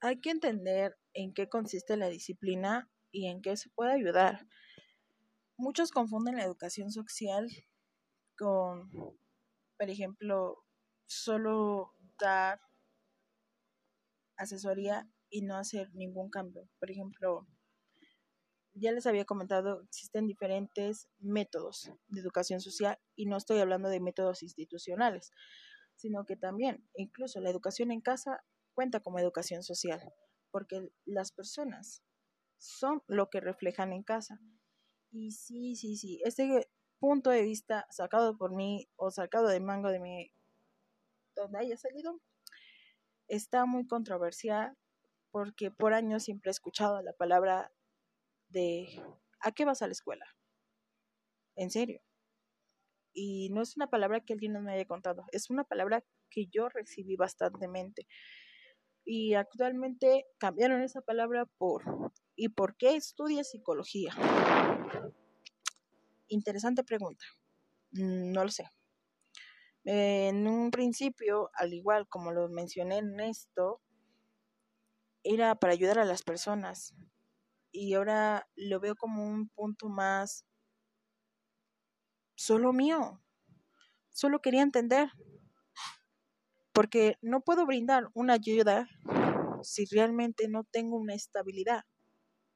hay 0.01 0.21
que 0.21 0.31
entender 0.31 0.99
en 1.13 1.35
qué 1.35 1.51
consiste 1.51 1.99
la 1.99 2.09
disciplina 2.09 2.91
y 3.11 3.27
en 3.27 3.43
qué 3.43 3.57
se 3.59 3.69
puede 3.69 3.93
ayudar. 3.93 4.47
Muchos 5.59 5.91
confunden 5.91 6.37
la 6.37 6.45
educación 6.45 6.91
social 6.91 7.47
con, 8.39 8.91
por 9.79 9.91
ejemplo, 9.91 10.65
solo 11.07 11.95
dar 12.19 12.61
asesoría 14.37 15.09
y 15.29 15.43
no 15.43 15.57
hacer 15.57 15.95
ningún 15.95 16.31
cambio. 16.31 16.69
Por 16.79 16.91
ejemplo, 16.91 17.47
ya 18.75 18.93
les 18.93 19.07
había 19.07 19.25
comentado, 19.25 19.83
existen 19.83 20.27
diferentes 20.27 21.09
métodos 21.19 21.91
de 22.09 22.21
educación 22.21 22.61
social 22.61 22.99
y 23.15 23.27
no 23.27 23.37
estoy 23.37 23.59
hablando 23.59 23.89
de 23.89 24.01
métodos 24.01 24.43
institucionales, 24.43 25.31
sino 25.97 26.25
que 26.25 26.37
también 26.37 26.89
incluso 26.95 27.41
la 27.41 27.51
educación 27.51 27.91
en 27.91 28.01
casa 28.01 28.43
cuenta 28.75 29.01
como 29.01 29.19
educación 29.19 29.63
social, 29.63 30.01
porque 30.51 30.91
las 31.05 31.33
personas 31.33 32.03
son 32.59 33.03
lo 33.07 33.29
que 33.29 33.41
reflejan 33.41 33.93
en 33.93 34.03
casa. 34.03 34.41
Y 35.11 35.33
sí, 35.33 35.77
sí, 35.77 35.97
sí, 35.97 36.21
este 36.25 36.71
punto 36.99 37.31
de 37.31 37.43
vista 37.43 37.87
sacado 37.91 38.39
por 38.39 38.55
mí 38.55 38.89
o 38.97 39.11
sacado 39.11 39.49
de 39.49 39.61
mango 39.61 39.91
de 39.91 40.01
mi, 40.01 40.33
donde 41.35 41.59
haya 41.59 41.77
salido, 41.77 42.21
está 43.29 43.67
muy 43.67 43.87
controversial 43.87 44.77
porque 45.31 45.71
por 45.71 45.95
años 45.95 46.23
siempre 46.23 46.51
he 46.51 46.53
escuchado 46.53 47.03
la 47.03 47.13
palabra 47.15 47.73
de 48.53 49.03
¿a 49.41 49.53
qué 49.53 49.65
vas 49.65 49.83
a 49.83 49.87
la 49.87 49.93
escuela? 49.93 50.27
En 51.57 51.71
serio. 51.71 52.01
Y 53.15 53.51
no 53.51 53.63
es 53.63 53.77
una 53.77 53.89
palabra 53.89 54.21
que 54.21 54.33
alguien 54.33 54.63
me 54.63 54.73
haya 54.73 54.87
contado, 54.87 55.25
es 55.33 55.51
una 55.51 55.65
palabra 55.65 56.05
que 56.31 56.47
yo 56.47 56.69
recibí 56.69 57.17
bastantemente. 57.17 58.07
Y 59.05 59.35
actualmente 59.35 60.27
cambiaron 60.39 60.83
esa 60.83 61.01
palabra 61.01 61.47
por 61.59 61.83
¿y 62.37 62.51
por 62.51 62.77
qué 62.77 62.95
estudias 62.95 63.51
psicología? 63.51 64.15
Interesante 66.29 66.85
pregunta. 66.85 67.25
Mm, 67.93 68.33
no 68.33 68.45
lo 68.45 68.51
sé. 68.51 68.71
En 69.85 70.47
un 70.47 70.71
principio, 70.71 71.51
al 71.55 71.75
igual 71.75 72.09
como 72.09 72.31
lo 72.31 72.49
mencioné 72.49 72.99
en 72.99 73.19
esto, 73.21 73.81
era 75.25 75.57
para 75.57 75.73
ayudar 75.73 75.99
a 75.99 76.05
las 76.05 76.23
personas, 76.23 76.95
y 77.73 77.95
ahora 77.95 78.47
lo 78.55 78.79
veo 78.81 78.95
como 78.95 79.27
un 79.27 79.49
punto 79.49 79.89
más 79.89 80.45
solo 82.37 82.73
mío. 82.73 83.23
Solo 84.11 84.41
quería 84.41 84.63
entender. 84.63 85.11
Porque 86.73 87.17
no 87.21 87.41
puedo 87.41 87.67
brindar 87.67 88.09
una 88.15 88.35
ayuda 88.35 88.89
si 89.63 89.85
realmente 89.87 90.49
no 90.49 90.65
tengo 90.65 90.97
una 90.97 91.15
estabilidad, 91.15 91.85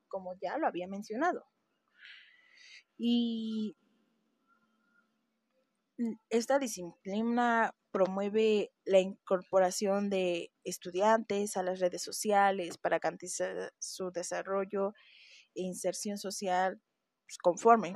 como 0.09 0.35
ya 0.41 0.59
lo 0.59 0.67
había 0.67 0.89
mencionado. 0.89 1.45
Y 2.99 3.77
esta 6.31 6.59
disciplina 6.59 7.75
promueve 7.97 8.75
la 8.85 9.01
incorporación 9.01 10.11
de 10.11 10.53
estudiantes 10.65 11.57
a 11.57 11.63
las 11.63 11.81
redes 11.81 12.03
sociales 12.03 12.77
para 12.77 12.99
garantizar 12.99 13.73
su 13.79 14.11
desarrollo 14.11 14.93
e 15.55 15.63
inserción 15.63 16.19
social 16.19 16.79
conforme, 17.43 17.95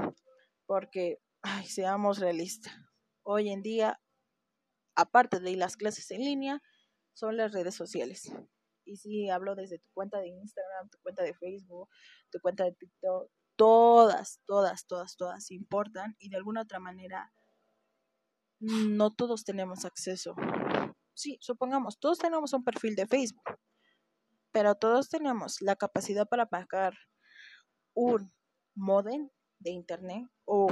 porque, 0.64 1.18
seamos 1.66 2.18
realistas, 2.18 2.72
hoy 3.24 3.50
en 3.50 3.60
día, 3.60 4.00
aparte 4.96 5.38
de 5.38 5.54
las 5.56 5.76
clases 5.76 6.10
en 6.12 6.20
línea, 6.20 6.62
son 7.12 7.36
las 7.36 7.52
redes 7.52 7.74
sociales. 7.74 8.32
Y 8.86 8.96
si 8.96 9.28
hablo 9.28 9.54
desde 9.54 9.80
tu 9.80 9.90
cuenta 9.92 10.18
de 10.18 10.28
Instagram, 10.28 10.88
tu 10.88 10.96
cuenta 11.02 11.22
de 11.24 11.34
Facebook, 11.34 11.90
tu 12.30 12.40
cuenta 12.40 12.64
de 12.64 12.72
TikTok, 12.72 13.30
todas, 13.54 14.40
todas, 14.46 14.86
todas, 14.86 15.18
todas 15.18 15.50
importan 15.50 16.16
y 16.18 16.30
de 16.30 16.38
alguna 16.38 16.62
otra 16.62 16.78
manera 16.78 17.30
no 18.60 19.10
todos 19.10 19.44
tenemos 19.44 19.84
acceso. 19.84 20.34
Sí, 21.14 21.38
supongamos, 21.40 21.98
todos 21.98 22.18
tenemos 22.18 22.52
un 22.52 22.64
perfil 22.64 22.94
de 22.94 23.06
Facebook, 23.06 23.58
pero 24.52 24.74
todos 24.74 25.08
tenemos 25.08 25.60
la 25.60 25.76
capacidad 25.76 26.28
para 26.28 26.46
pagar 26.46 26.94
un 27.94 28.32
modem 28.74 29.28
de 29.58 29.70
internet 29.70 30.28
o 30.44 30.68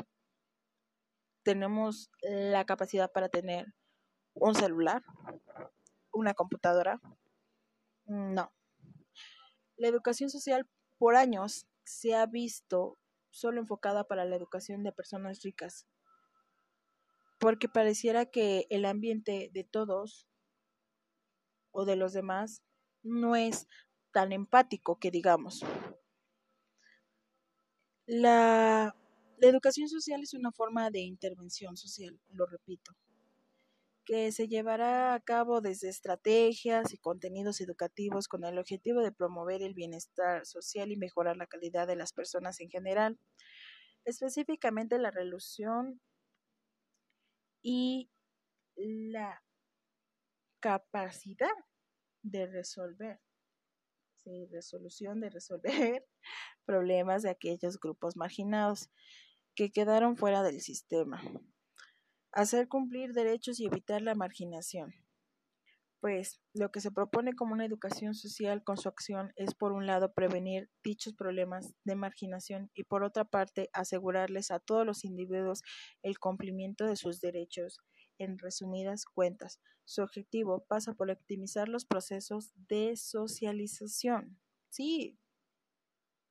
tenemos 1.43 2.11
la 2.23 2.65
capacidad 2.65 3.11
para 3.11 3.29
tener 3.29 3.75
un 4.35 4.55
celular, 4.55 5.03
una 6.13 6.35
computadora. 6.35 7.01
No. 8.05 8.53
La 9.77 9.89
educación 9.89 10.31
social 10.31 10.69
por 10.99 11.17
años 11.17 11.67
se 11.85 12.15
ha 12.15 12.27
visto 12.27 12.99
solo 13.31 13.61
enfocada 13.61 14.05
para 14.05 14.25
la 14.25 14.37
educación 14.37 14.83
de 14.83 14.93
personas 14.93 15.43
ricas, 15.43 15.87
porque 17.39 17.69
pareciera 17.69 18.27
que 18.27 18.67
el 18.71 18.85
ambiente 18.85 19.51
de 19.53 19.65
todos 19.65 20.29
o 21.71 21.85
de 21.85 21.97
los 21.97 22.13
demás 22.13 22.63
no 23.03 23.37
es 23.37 23.67
tan 24.13 24.33
empático 24.33 24.99
que 24.99 25.11
digamos. 25.11 25.65
La, 28.07 28.95
educación 29.41 29.89
social 29.89 30.23
es 30.23 30.35
una 30.35 30.51
forma 30.51 30.91
de 30.91 31.01
intervención 31.01 31.77
social, 31.77 32.19
lo 32.31 32.47
repito, 32.47 32.97
que 34.05 34.33
se 34.33 34.49
llevará 34.49 35.15
a 35.15 35.21
cabo 35.21 35.61
desde 35.61 35.89
estrategias 35.89 36.93
y 36.93 36.99
contenidos 36.99 37.61
educativos 37.61 38.27
con 38.27 38.45
el 38.45 38.59
objetivo 38.59 39.01
de 39.03 39.13
promover 39.13 39.63
el 39.63 39.75
bienestar 39.75 40.45
social 40.45 40.91
y 40.91 40.97
mejorar 40.97 41.37
la 41.37 41.47
calidad 41.47 41.87
de 41.87 41.95
las 41.95 42.13
personas 42.13 42.59
en 42.61 42.71
general, 42.71 43.21
específicamente 44.05 44.99
la 44.99 45.13
resolución 45.13 46.01
y 47.71 48.11
la 48.77 49.45
capacidad 50.59 51.53
de 52.23 52.47
resolver, 52.47 53.21
sí, 54.15 54.47
resolución 54.47 55.21
de 55.21 55.29
resolver 55.29 56.09
problemas 56.65 57.23
de 57.23 57.29
aquellos 57.29 57.79
grupos 57.79 58.17
marginados 58.17 58.89
que 59.55 59.71
quedaron 59.71 60.17
fuera 60.17 60.43
del 60.43 60.63
sistema, 60.63 61.21
hacer 62.33 62.69
cumplir 62.69 63.13
derechos 63.13 63.61
y 63.61 63.67
evitar 63.67 64.01
la 64.01 64.15
marginación. 64.15 64.95
Pues 66.01 66.41
lo 66.55 66.71
que 66.71 66.81
se 66.81 66.93
propone 66.93 67.35
como 67.35 67.55
una 67.55 67.65
educación 67.65 68.15
social 68.15 68.63
con 68.63 68.77
su 68.77 68.89
acción 68.89 69.33
es 69.35 69.55
por 69.55 69.73
un 69.73 69.87
lado 69.87 70.13
prevenir 70.13 70.71
dichos 70.85 71.15
problemas 71.15 71.75
de 71.85 71.97
marginación 71.97 72.71
y 72.73 72.85
por 72.85 73.03
otra 73.03 73.25
parte 73.25 73.69
asegurarles 73.73 74.53
a 74.53 74.61
todos 74.61 74.87
los 74.87 75.05
individuos 75.05 75.63
el 76.03 76.19
cumplimiento 76.21 76.87
de 76.87 76.95
sus 76.95 77.21
derechos. 77.21 77.79
En 78.19 78.39
resumidas 78.39 79.05
cuentas, 79.07 79.61
su 79.85 80.03
objetivo 80.03 80.65
pasa 80.69 80.95
por 80.95 81.11
optimizar 81.11 81.69
los 81.69 81.85
procesos 81.85 82.53
de 82.69 82.97
socialización. 82.97 84.39
Sí, 84.69 85.19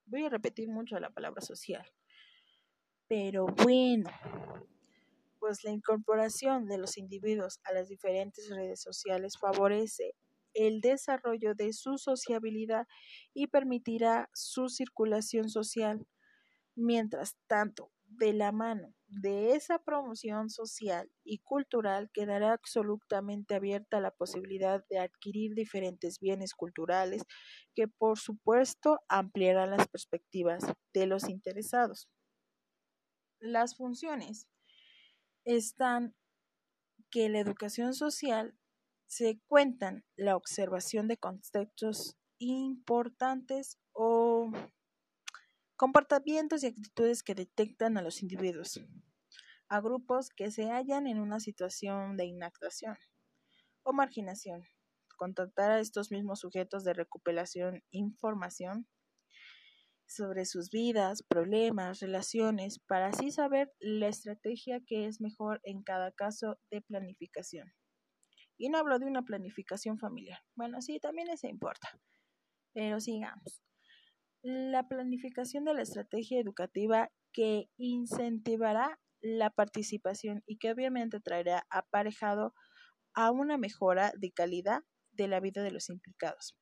voy 0.06 0.24
a 0.24 0.30
repetir 0.30 0.68
mucho 0.68 0.98
la 0.98 1.10
palabra 1.10 1.42
social. 1.42 1.86
Pero 3.08 3.46
bueno, 3.46 4.10
pues 5.40 5.64
la 5.64 5.70
incorporación 5.72 6.66
de 6.66 6.78
los 6.78 6.98
individuos 6.98 7.60
a 7.64 7.72
las 7.72 7.88
diferentes 7.88 8.48
redes 8.50 8.80
sociales 8.82 9.38
favorece 9.40 10.14
el 10.54 10.80
desarrollo 10.80 11.54
de 11.54 11.72
su 11.72 11.98
sociabilidad 11.98 12.86
y 13.34 13.48
permitirá 13.48 14.28
su 14.32 14.68
circulación 14.68 15.48
social. 15.50 16.06
Mientras 16.76 17.36
tanto, 17.46 17.90
de 18.06 18.32
la 18.32 18.52
mano 18.52 18.94
de 19.06 19.54
esa 19.54 19.78
promoción 19.78 20.48
social 20.50 21.10
y 21.24 21.38
cultural 21.38 22.10
quedará 22.12 22.52
absolutamente 22.52 23.54
abierta 23.54 24.00
la 24.00 24.10
posibilidad 24.10 24.84
de 24.88 24.98
adquirir 24.98 25.54
diferentes 25.54 26.18
bienes 26.20 26.54
culturales 26.54 27.22
que 27.74 27.88
por 27.88 28.18
supuesto 28.18 29.00
ampliarán 29.08 29.70
las 29.70 29.88
perspectivas 29.88 30.64
de 30.94 31.06
los 31.06 31.28
interesados. 31.28 32.08
Las 33.40 33.74
funciones 33.74 34.46
están 35.44 36.14
que 37.10 37.28
la 37.28 37.38
educación 37.38 37.94
social 37.94 38.58
se 39.06 39.40
cuentan 39.46 40.04
la 40.16 40.36
observación 40.36 41.08
de 41.08 41.16
conceptos 41.16 42.16
importantes 42.38 43.78
o 43.92 44.52
comportamientos 45.76 46.62
y 46.62 46.66
actitudes 46.66 47.22
que 47.22 47.34
detectan 47.34 47.96
a 47.96 48.02
los 48.02 48.22
individuos, 48.22 48.80
a 49.68 49.80
grupos 49.80 50.28
que 50.30 50.50
se 50.50 50.70
hallan 50.70 51.06
en 51.06 51.20
una 51.20 51.40
situación 51.40 52.16
de 52.16 52.26
inactuación 52.26 52.96
o 53.82 53.92
marginación, 53.92 54.64
contactar 55.16 55.70
a 55.70 55.80
estos 55.80 56.10
mismos 56.10 56.40
sujetos 56.40 56.84
de 56.84 56.92
recuperación 56.92 57.82
información 57.90 58.86
sobre 60.08 60.46
sus 60.46 60.70
vidas, 60.70 61.22
problemas, 61.22 62.00
relaciones, 62.00 62.80
para 62.80 63.08
así 63.08 63.30
saber 63.30 63.72
la 63.78 64.08
estrategia 64.08 64.80
que 64.80 65.06
es 65.06 65.20
mejor 65.20 65.60
en 65.64 65.82
cada 65.82 66.12
caso 66.12 66.58
de 66.70 66.80
planificación. 66.80 67.72
Y 68.56 68.70
no 68.70 68.78
hablo 68.78 68.98
de 68.98 69.06
una 69.06 69.22
planificación 69.22 69.98
familiar. 69.98 70.40
Bueno, 70.56 70.80
sí, 70.80 70.98
también 70.98 71.28
eso 71.28 71.46
importa. 71.46 72.00
Pero 72.72 73.00
sigamos. 73.00 73.62
La 74.42 74.88
planificación 74.88 75.64
de 75.64 75.74
la 75.74 75.82
estrategia 75.82 76.40
educativa 76.40 77.10
que 77.32 77.68
incentivará 77.76 78.98
la 79.20 79.50
participación 79.50 80.42
y 80.46 80.58
que 80.58 80.72
obviamente 80.72 81.20
traerá 81.20 81.66
aparejado 81.70 82.54
a 83.14 83.30
una 83.30 83.58
mejora 83.58 84.12
de 84.16 84.32
calidad 84.32 84.82
de 85.12 85.28
la 85.28 85.40
vida 85.40 85.62
de 85.62 85.72
los 85.72 85.90
implicados. 85.90 86.56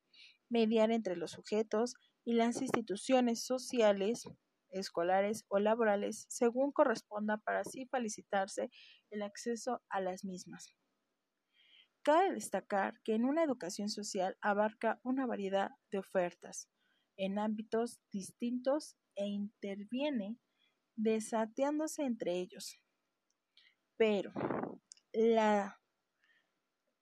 Mediar 0.49 0.91
entre 0.91 1.17
los 1.17 1.33
sujetos, 1.33 1.95
y 2.27 2.35
las 2.35 2.61
instituciones 2.61 3.45
sociales, 3.45 4.25
escolares 4.71 5.45
o 5.49 5.61
laborales 5.61 6.27
según 6.29 6.73
corresponda 6.73 7.39
para 7.39 7.61
así 7.61 7.87
felicitarse 7.87 8.69
el 9.11 9.23
acceso 9.23 9.81
a 9.89 10.01
las 10.01 10.25
mismas. 10.25 10.75
Cabe 12.03 12.33
destacar 12.33 13.01
que 13.05 13.15
en 13.15 13.25
una 13.25 13.45
educación 13.45 13.89
social 13.89 14.37
abarca 14.41 15.01
una 15.03 15.25
variedad 15.25 15.71
de 15.91 15.99
ofertas 15.99 16.69
en 17.17 17.39
ámbitos 17.39 18.01
distintos 18.12 18.97
e 19.15 19.27
interviene 19.27 20.37
desateándose 20.97 22.03
entre 22.03 22.33
ellos. 22.39 22.79
Pero 23.97 24.33
la 25.12 25.81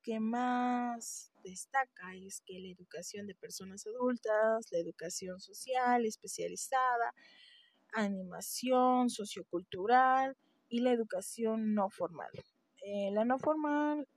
que 0.02 0.20
más 0.20 1.33
destaca 1.44 2.14
es 2.14 2.40
que 2.40 2.58
la 2.58 2.68
educación 2.68 3.26
de 3.26 3.34
personas 3.34 3.86
adultas, 3.86 4.66
la 4.72 4.78
educación 4.78 5.38
social 5.40 6.04
especializada, 6.06 7.14
animación 7.92 9.10
sociocultural 9.10 10.36
y 10.68 10.80
la 10.80 10.90
educación 10.90 11.74
no 11.74 11.90
formal. 11.90 12.30
Eh, 12.82 13.10
la 13.12 13.24
no 13.24 13.38
formal 13.38 14.08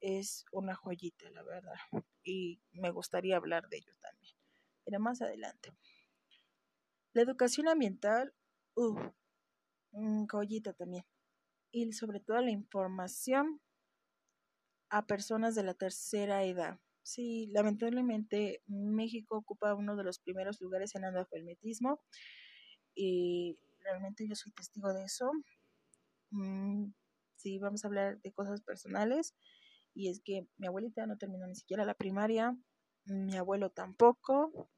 es 0.00 0.44
una 0.52 0.74
joyita, 0.74 1.28
la 1.30 1.42
verdad, 1.42 1.74
y 2.22 2.60
me 2.72 2.90
gustaría 2.90 3.36
hablar 3.36 3.68
de 3.68 3.78
ello 3.78 3.92
también, 4.00 4.36
pero 4.84 5.00
más 5.00 5.20
adelante. 5.22 5.72
La 7.12 7.22
educación 7.22 7.66
ambiental, 7.66 8.32
uh, 8.74 8.94
joyita 10.30 10.74
también, 10.74 11.04
y 11.72 11.92
sobre 11.92 12.20
todo 12.20 12.40
la 12.40 12.50
información 12.50 13.60
a 14.90 15.06
personas 15.06 15.54
de 15.54 15.62
la 15.62 15.74
tercera 15.74 16.44
edad. 16.44 16.78
Sí, 17.02 17.48
lamentablemente 17.52 18.62
México 18.66 19.36
ocupa 19.36 19.74
uno 19.74 19.96
de 19.96 20.04
los 20.04 20.18
primeros 20.18 20.60
lugares 20.60 20.94
en 20.94 21.04
analfabetismo 21.04 22.00
y 22.94 23.58
realmente 23.80 24.26
yo 24.28 24.34
soy 24.34 24.52
testigo 24.52 24.92
de 24.92 25.04
eso. 25.04 25.30
Mm, 26.30 26.92
sí, 27.36 27.58
vamos 27.58 27.84
a 27.84 27.88
hablar 27.88 28.20
de 28.20 28.32
cosas 28.32 28.62
personales 28.62 29.34
y 29.94 30.08
es 30.10 30.20
que 30.20 30.46
mi 30.58 30.66
abuelita 30.66 31.06
no 31.06 31.16
terminó 31.18 31.46
ni 31.46 31.54
siquiera 31.54 31.84
la 31.84 31.94
primaria, 31.94 32.56
mi 33.06 33.36
abuelo 33.36 33.70
tampoco 33.70 34.68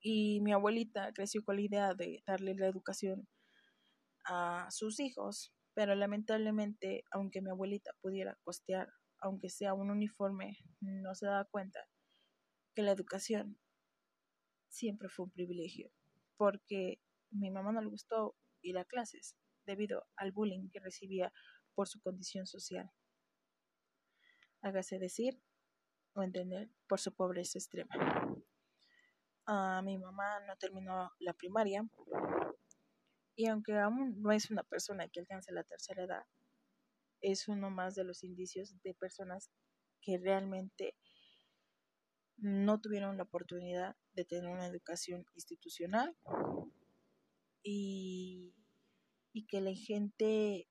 y 0.00 0.40
mi 0.40 0.52
abuelita 0.52 1.12
creció 1.12 1.42
con 1.44 1.56
la 1.56 1.62
idea 1.62 1.94
de 1.94 2.22
darle 2.26 2.54
la 2.54 2.66
educación 2.66 3.28
a 4.24 4.68
sus 4.70 5.00
hijos 5.00 5.52
Pero 5.78 5.94
lamentablemente, 5.94 7.04
aunque 7.12 7.40
mi 7.40 7.50
abuelita 7.50 7.92
pudiera 8.00 8.36
costear, 8.42 8.92
aunque 9.20 9.48
sea 9.48 9.74
un 9.74 9.92
uniforme, 9.92 10.58
no 10.80 11.14
se 11.14 11.26
daba 11.26 11.44
cuenta 11.44 11.78
que 12.74 12.82
la 12.82 12.90
educación 12.90 13.60
siempre 14.66 15.08
fue 15.08 15.26
un 15.26 15.30
privilegio, 15.30 15.92
porque 16.36 17.00
mi 17.30 17.52
mamá 17.52 17.70
no 17.70 17.80
le 17.80 17.90
gustó 17.90 18.34
ir 18.60 18.76
a 18.76 18.86
clases 18.86 19.36
debido 19.66 20.04
al 20.16 20.32
bullying 20.32 20.68
que 20.68 20.80
recibía 20.80 21.32
por 21.76 21.86
su 21.86 22.00
condición 22.00 22.48
social. 22.48 22.90
Hágase 24.62 24.98
decir 24.98 25.40
o 26.12 26.24
entender 26.24 26.72
por 26.88 26.98
su 26.98 27.14
pobreza 27.14 27.56
extrema. 27.56 27.94
a 29.46 29.80
mi 29.82 29.96
mamá 29.96 30.40
no 30.40 30.56
terminó 30.56 31.12
la 31.20 31.34
primaria 31.34 31.88
y 33.38 33.46
aunque 33.46 33.78
aún 33.78 34.20
no 34.20 34.32
es 34.32 34.50
una 34.50 34.64
persona 34.64 35.08
que 35.08 35.20
alcance 35.20 35.52
la 35.52 35.62
tercera 35.62 36.02
edad, 36.02 36.24
es 37.20 37.46
uno 37.46 37.70
más 37.70 37.94
de 37.94 38.02
los 38.02 38.24
indicios 38.24 38.74
de 38.82 38.94
personas 38.94 39.48
que 40.02 40.18
realmente 40.18 40.96
no 42.36 42.80
tuvieron 42.80 43.16
la 43.16 43.22
oportunidad 43.22 43.94
de 44.14 44.24
tener 44.24 44.50
una 44.50 44.66
educación 44.66 45.24
institucional 45.36 46.16
y, 47.62 48.56
y 49.32 49.46
que 49.46 49.60
la 49.60 49.72
gente 49.72 50.68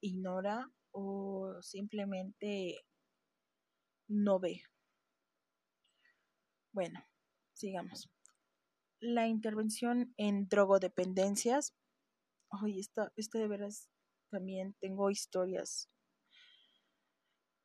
ignora 0.00 0.68
o 0.90 1.62
simplemente 1.62 2.80
no 4.08 4.40
ve. 4.40 4.62
Bueno, 6.72 7.06
sigamos. 7.52 8.10
La 8.98 9.28
intervención 9.28 10.12
en 10.16 10.48
drogodependencias. 10.48 11.72
Ay, 12.62 12.80
esta, 12.80 13.12
esta 13.16 13.38
de 13.38 13.48
veras 13.48 13.88
también 14.30 14.74
tengo 14.80 15.10
historias 15.10 15.90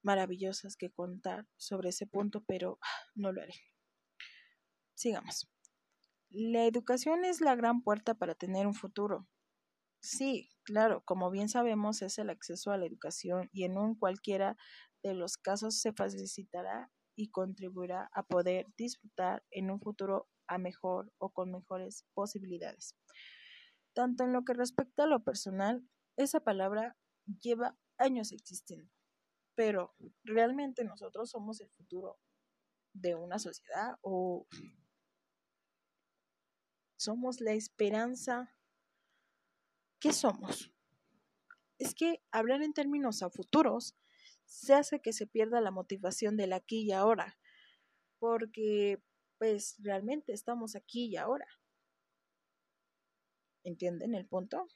maravillosas 0.04 0.76
que 0.76 0.90
contar 0.90 1.48
sobre 1.58 1.90
ese 1.90 2.08
punto, 2.08 2.44
pero 2.48 2.80
no 3.16 3.32
lo 3.32 3.42
haré. 3.42 3.54
Sigamos. 4.96 5.50
La 6.30 6.66
educación 6.66 7.26
es 7.26 7.42
la 7.42 7.56
gran 7.56 7.82
puerta 7.82 8.14
para 8.14 8.36
tener 8.36 8.68
un 8.68 8.74
futuro. 8.74 9.28
Sí, 10.02 10.50
claro, 10.64 11.04
como 11.04 11.30
bien 11.30 11.50
sabemos 11.50 12.02
es 12.02 12.20
el 12.20 12.30
acceso 12.30 12.72
a 12.72 12.78
la 12.78 12.86
educación 12.86 13.50
y 13.52 13.66
en 13.66 13.78
un 13.78 13.96
cualquiera 13.96 14.56
de 15.04 15.14
los 15.14 15.38
casos 15.38 15.82
se 15.82 15.92
facilitará 15.92 16.92
y 17.16 17.32
contribuirá 17.32 18.10
a 18.14 18.24
poder 18.24 18.68
disfrutar 18.78 19.44
en 19.52 19.72
un 19.72 19.82
futuro 19.82 20.30
a 20.48 20.58
mejor 20.58 21.12
o 21.18 21.32
con 21.32 21.52
mejores 21.52 22.06
posibilidades. 22.14 22.96
Tanto 24.00 24.24
en 24.24 24.32
lo 24.32 24.46
que 24.46 24.54
respecta 24.54 25.04
a 25.04 25.08
lo 25.08 25.24
personal, 25.26 25.86
esa 26.16 26.40
palabra 26.40 26.98
lleva 27.42 27.78
años 27.98 28.32
existiendo 28.32 28.90
pero 29.60 29.94
realmente 30.24 30.86
nosotros 30.86 31.32
somos 31.32 31.60
el 31.60 31.70
futuro 31.72 32.18
de 32.94 33.16
una 33.16 33.40
sociedad 33.40 33.98
o 34.00 34.48
somos 36.98 37.42
la 37.42 37.52
esperanza. 37.52 38.56
¿Qué 40.00 40.14
somos? 40.14 40.72
Es 41.78 41.94
que 41.94 42.24
hablar 42.32 42.62
en 42.62 42.72
términos 42.72 43.22
a 43.22 43.30
futuros 43.30 43.98
se 44.46 44.76
hace 44.76 45.02
que 45.02 45.12
se 45.12 45.28
pierda 45.28 45.60
la 45.60 45.72
motivación 45.72 46.38
del 46.38 46.54
aquí 46.54 46.84
y 46.84 46.94
ahora, 46.94 47.38
porque 48.18 49.04
pues 49.40 49.76
realmente 49.80 50.32
estamos 50.32 50.78
aquí 50.78 51.08
y 51.08 51.18
ahora. 51.18 51.59
¿Entienden 53.64 54.16
el 54.16 54.26
punto? 54.26 54.68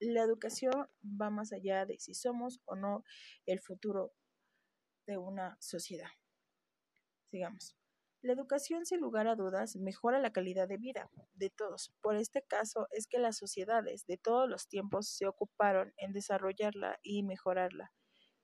la 0.00 0.22
educación 0.22 0.88
va 1.02 1.30
más 1.30 1.52
allá 1.52 1.86
de 1.86 1.98
si 1.98 2.14
somos 2.14 2.60
o 2.66 2.76
no 2.76 3.04
el 3.46 3.60
futuro 3.60 4.12
de 5.06 5.16
una 5.18 5.56
sociedad. 5.60 6.08
Sigamos. 7.30 7.76
La 8.22 8.32
educación, 8.32 8.86
sin 8.86 9.00
lugar 9.00 9.28
a 9.28 9.34
dudas, 9.34 9.76
mejora 9.76 10.18
la 10.18 10.32
calidad 10.32 10.66
de 10.66 10.78
vida 10.78 11.10
de 11.34 11.50
todos. 11.50 11.92
Por 12.00 12.16
este 12.16 12.42
caso 12.42 12.86
es 12.90 13.06
que 13.06 13.18
las 13.18 13.36
sociedades 13.36 14.06
de 14.06 14.16
todos 14.16 14.48
los 14.48 14.66
tiempos 14.66 15.08
se 15.08 15.26
ocuparon 15.26 15.92
en 15.98 16.12
desarrollarla 16.12 16.98
y 17.02 17.22
mejorarla, 17.22 17.92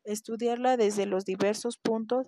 estudiarla 0.04 0.76
desde 0.76 1.06
los 1.06 1.24
diversos 1.24 1.78
puntos 1.78 2.26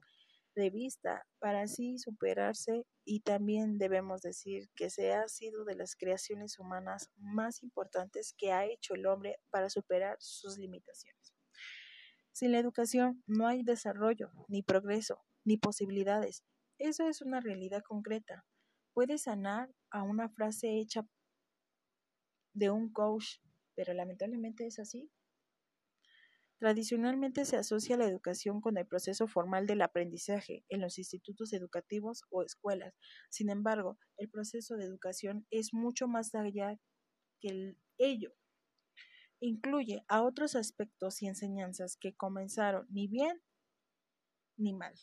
de 0.55 0.71
vista 0.71 1.27
para 1.39 1.63
así 1.63 1.99
superarse 1.99 2.85
y 3.05 3.21
también 3.21 3.79
debemos 3.79 4.23
decir 4.23 4.69
que 4.75 4.91
se 4.91 5.13
ha 5.13 5.29
sido 5.29 5.65
de 5.65 5.75
las 5.75 5.97
creaciones 5.97 6.59
humanas 6.59 7.11
más 7.17 7.63
importantes 7.63 8.35
que 8.37 8.53
ha 8.53 8.67
hecho 8.67 8.95
el 8.95 9.07
hombre 9.07 9.37
para 9.51 9.71
superar 9.71 10.17
sus 10.21 10.59
limitaciones. 10.59 11.35
Sin 12.33 12.53
la 12.53 12.59
educación 12.59 13.23
no 13.27 13.47
hay 13.47 13.63
desarrollo, 13.63 14.31
ni 14.49 14.63
progreso, 14.63 15.21
ni 15.45 15.57
posibilidades. 15.57 16.43
Eso 16.79 17.07
es 17.07 17.21
una 17.23 17.41
realidad 17.41 17.83
concreta. 17.87 18.45
Puede 18.95 19.19
sanar 19.19 19.71
a 19.91 20.03
una 20.03 20.29
frase 20.29 20.79
hecha 20.79 21.07
de 22.55 22.71
un 22.71 22.93
coach, 22.93 23.39
pero 23.75 23.93
lamentablemente 23.95 24.67
es 24.67 24.79
así. 24.79 25.11
Tradicionalmente 26.63 27.45
se 27.45 27.57
asocia 27.57 27.97
la 27.97 28.05
educación 28.05 28.61
con 28.61 28.79
el 28.79 28.87
proceso 28.87 29.27
formal 29.27 29.67
del 29.67 29.83
aprendizaje 29.83 30.65
en 30.69 30.81
los 30.81 30.97
institutos 30.97 31.53
educativos 31.53 32.23
o 32.31 32.45
escuelas. 32.45 32.95
Sin 33.31 33.51
embargo, 33.51 33.99
el 34.17 34.31
proceso 34.31 34.77
de 34.77 34.85
educación 34.85 35.45
es 35.51 35.75
mucho 35.75 36.07
más 36.07 36.33
allá 36.37 36.79
que 37.41 37.75
ello. 37.99 38.33
Incluye 39.41 40.05
a 40.07 40.23
otros 40.23 40.55
aspectos 40.55 41.21
y 41.21 41.27
enseñanzas 41.27 41.97
que 41.97 42.15
comenzaron 42.15 42.87
ni 42.91 43.09
bien 43.09 43.43
ni 44.57 44.73
mal. 44.73 44.95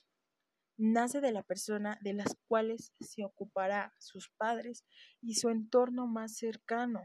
Nace 0.78 1.20
de 1.20 1.34
la 1.34 1.44
persona 1.44 2.00
de 2.02 2.14
las 2.14 2.38
cuales 2.48 2.94
se 3.02 3.26
ocupará 3.26 3.94
sus 4.00 4.30
padres 4.38 4.86
y 5.22 5.36
su 5.36 5.50
entorno 5.50 6.08
más 6.08 6.38
cercano. 6.38 7.02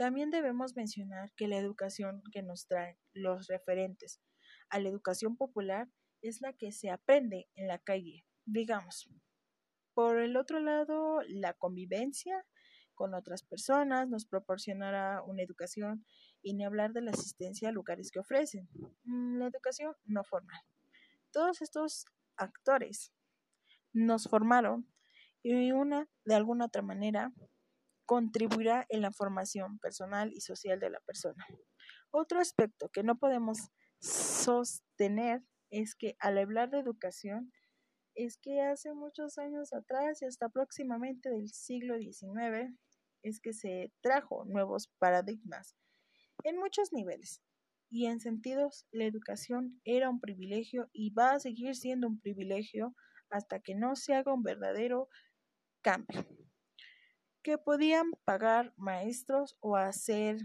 También 0.00 0.30
debemos 0.30 0.74
mencionar 0.76 1.30
que 1.36 1.46
la 1.46 1.58
educación 1.58 2.22
que 2.32 2.42
nos 2.42 2.66
traen 2.66 2.96
los 3.12 3.48
referentes 3.48 4.18
a 4.70 4.80
la 4.80 4.88
educación 4.88 5.36
popular 5.36 5.90
es 6.22 6.40
la 6.40 6.54
que 6.54 6.72
se 6.72 6.88
aprende 6.88 7.50
en 7.54 7.68
la 7.68 7.78
calle, 7.78 8.24
digamos. 8.46 9.10
Por 9.92 10.18
el 10.18 10.38
otro 10.38 10.58
lado, 10.58 11.20
la 11.28 11.52
convivencia 11.52 12.46
con 12.94 13.12
otras 13.12 13.42
personas 13.42 14.08
nos 14.08 14.24
proporcionará 14.24 15.22
una 15.22 15.42
educación 15.42 16.06
y 16.40 16.54
ni 16.54 16.64
hablar 16.64 16.94
de 16.94 17.02
la 17.02 17.10
asistencia 17.10 17.68
a 17.68 17.72
lugares 17.72 18.10
que 18.10 18.20
ofrecen. 18.20 18.70
Mm, 19.04 19.36
la 19.36 19.48
educación 19.48 19.94
no 20.06 20.24
formal. 20.24 20.62
Todos 21.30 21.60
estos 21.60 22.06
actores 22.38 23.12
nos 23.92 24.24
formaron 24.30 24.90
y 25.42 25.72
una 25.72 26.08
de 26.24 26.36
alguna 26.36 26.64
otra 26.64 26.80
manera 26.80 27.34
contribuirá 28.10 28.86
en 28.88 29.02
la 29.02 29.12
formación 29.12 29.78
personal 29.78 30.32
y 30.32 30.40
social 30.40 30.80
de 30.80 30.90
la 30.90 30.98
persona. 30.98 31.46
Otro 32.10 32.40
aspecto 32.40 32.88
que 32.88 33.04
no 33.04 33.16
podemos 33.16 33.70
sostener 34.00 35.44
es 35.70 35.94
que 35.94 36.16
al 36.18 36.38
hablar 36.38 36.70
de 36.70 36.80
educación, 36.80 37.52
es 38.16 38.36
que 38.36 38.62
hace 38.62 38.94
muchos 38.94 39.38
años 39.38 39.72
atrás 39.72 40.22
y 40.22 40.24
hasta 40.24 40.48
próximamente 40.48 41.30
del 41.30 41.50
siglo 41.50 41.98
XIX, 42.00 42.76
es 43.22 43.40
que 43.40 43.52
se 43.52 43.92
trajo 44.00 44.44
nuevos 44.44 44.88
paradigmas 44.98 45.76
en 46.42 46.56
muchos 46.56 46.92
niveles. 46.92 47.40
Y 47.90 48.06
en 48.06 48.18
sentidos, 48.18 48.88
la 48.90 49.04
educación 49.04 49.80
era 49.84 50.10
un 50.10 50.18
privilegio 50.18 50.88
y 50.92 51.10
va 51.10 51.34
a 51.34 51.38
seguir 51.38 51.76
siendo 51.76 52.08
un 52.08 52.18
privilegio 52.18 52.92
hasta 53.30 53.60
que 53.60 53.76
no 53.76 53.94
se 53.94 54.14
haga 54.14 54.34
un 54.34 54.42
verdadero 54.42 55.08
cambio 55.80 56.26
que 57.42 57.58
podían 57.58 58.10
pagar 58.24 58.72
maestros 58.76 59.56
o 59.60 59.76
hacer 59.76 60.38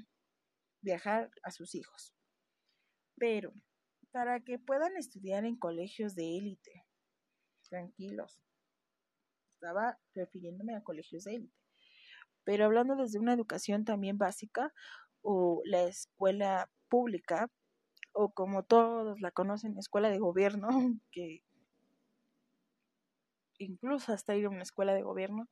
viajar 0.81 1.29
a 1.43 1.51
sus 1.51 1.75
hijos. 1.75 2.15
Pero 3.17 3.53
para 4.11 4.39
que 4.39 4.59
puedan 4.59 4.95
estudiar 4.97 5.45
en 5.45 5.57
colegios 5.57 6.15
de 6.15 6.37
élite, 6.37 6.85
tranquilos, 7.69 8.39
estaba 9.55 9.97
refiriéndome 10.13 10.75
a 10.75 10.83
colegios 10.83 11.23
de 11.23 11.35
élite, 11.35 11.65
pero 12.43 12.65
hablando 12.65 12.95
desde 12.95 13.19
una 13.19 13.33
educación 13.33 13.83
también 13.83 14.17
básica 14.17 14.73
o 15.21 15.61
la 15.65 15.83
escuela 15.83 16.69
pública 16.87 17.49
o 18.13 18.31
como 18.33 18.63
todos 18.63 19.19
la 19.19 19.31
conocen, 19.31 19.77
escuela 19.77 20.09
de 20.09 20.19
gobierno, 20.19 20.69
que 21.11 21.43
incluso 23.57 24.13
hasta 24.13 24.35
ir 24.35 24.45
a 24.45 24.49
una 24.49 24.63
escuela 24.63 24.93
de 24.93 25.01
gobierno, 25.01 25.47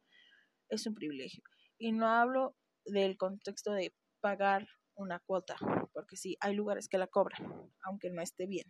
es 0.75 0.85
un 0.87 0.95
privilegio. 0.95 1.43
Y 1.77 1.91
no 1.91 2.07
hablo 2.07 2.55
del 2.85 3.17
contexto 3.17 3.71
de 3.71 3.95
pagar 4.21 4.67
una 4.95 5.19
cuota, 5.19 5.55
porque 5.93 6.17
sí, 6.17 6.37
hay 6.39 6.55
lugares 6.55 6.87
que 6.87 6.97
la 6.97 7.07
cobran, 7.07 7.71
aunque 7.83 8.09
no 8.09 8.21
esté 8.21 8.45
bien. 8.45 8.67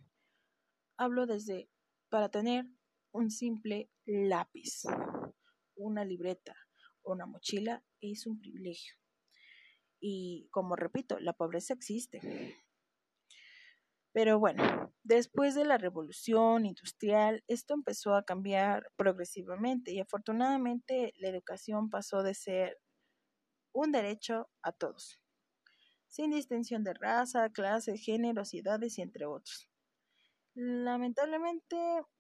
Hablo 0.98 1.26
desde 1.26 1.70
para 2.10 2.30
tener 2.30 2.66
un 3.12 3.30
simple 3.30 3.90
lápiz, 4.06 4.84
una 5.76 6.06
libreta 6.06 6.56
una 7.04 7.26
mochila 7.26 7.84
es 8.02 8.26
un 8.26 8.40
privilegio. 8.40 8.96
Y 10.00 10.48
como 10.52 10.76
repito, 10.76 11.20
la 11.20 11.34
pobreza 11.34 11.74
existe. 11.74 12.20
Pero 14.14 14.40
bueno, 14.40 14.94
después 15.04 15.56
de 15.56 15.66
la 15.66 15.80
revolución 15.80 16.68
industrial, 16.68 17.44
esto 17.48 17.74
empezó 17.74 18.14
a 18.16 18.24
cambiar 18.24 18.86
progresivamente 18.96 19.92
y 19.92 20.00
afortunadamente 20.00 21.14
la 21.18 21.30
educación 21.30 21.90
pasó 21.90 22.22
de 22.22 22.36
ser 22.36 22.78
un 23.74 23.92
derecho 23.92 24.50
a 24.62 24.72
todos, 24.72 25.20
sin 26.08 26.30
distinción 26.30 26.84
de 26.84 26.94
raza, 26.94 27.50
clase, 27.50 27.98
género, 27.98 28.44
edades 28.52 29.00
y 29.00 29.02
entre 29.02 29.26
otros. 29.26 29.68
Lamentablemente 30.54 31.76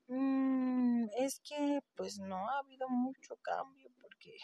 mm, 0.07 1.05
es 1.19 1.39
que 1.41 1.79
pues 1.95 2.17
no 2.17 2.49
ha 2.49 2.57
habido 2.57 2.89
mucho 2.89 3.35
cambio 3.43 3.91
porque 4.01 4.35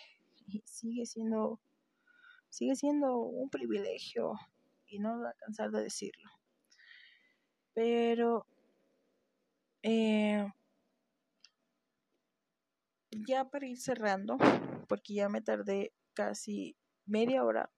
sigue 0.65 1.07
siendo 1.07 1.59
sigue 2.49 2.75
siendo 2.75 3.17
un 3.17 3.49
privilegio 3.49 4.33
y 4.85 4.99
no 4.99 5.17
voy 5.17 5.27
a 5.27 5.33
cansar 5.33 5.71
de 5.71 5.83
decirlo. 5.83 6.29
Pero 7.79 8.45
eh, 9.83 10.45
ya 13.25 13.49
para 13.49 13.67
ir 13.67 13.77
cerrando, 13.77 14.37
porque 14.89 15.13
ya 15.13 15.29
me 15.29 15.39
tardé 15.39 15.93
casi 16.13 16.75
media 17.05 17.45
hora. 17.45 17.71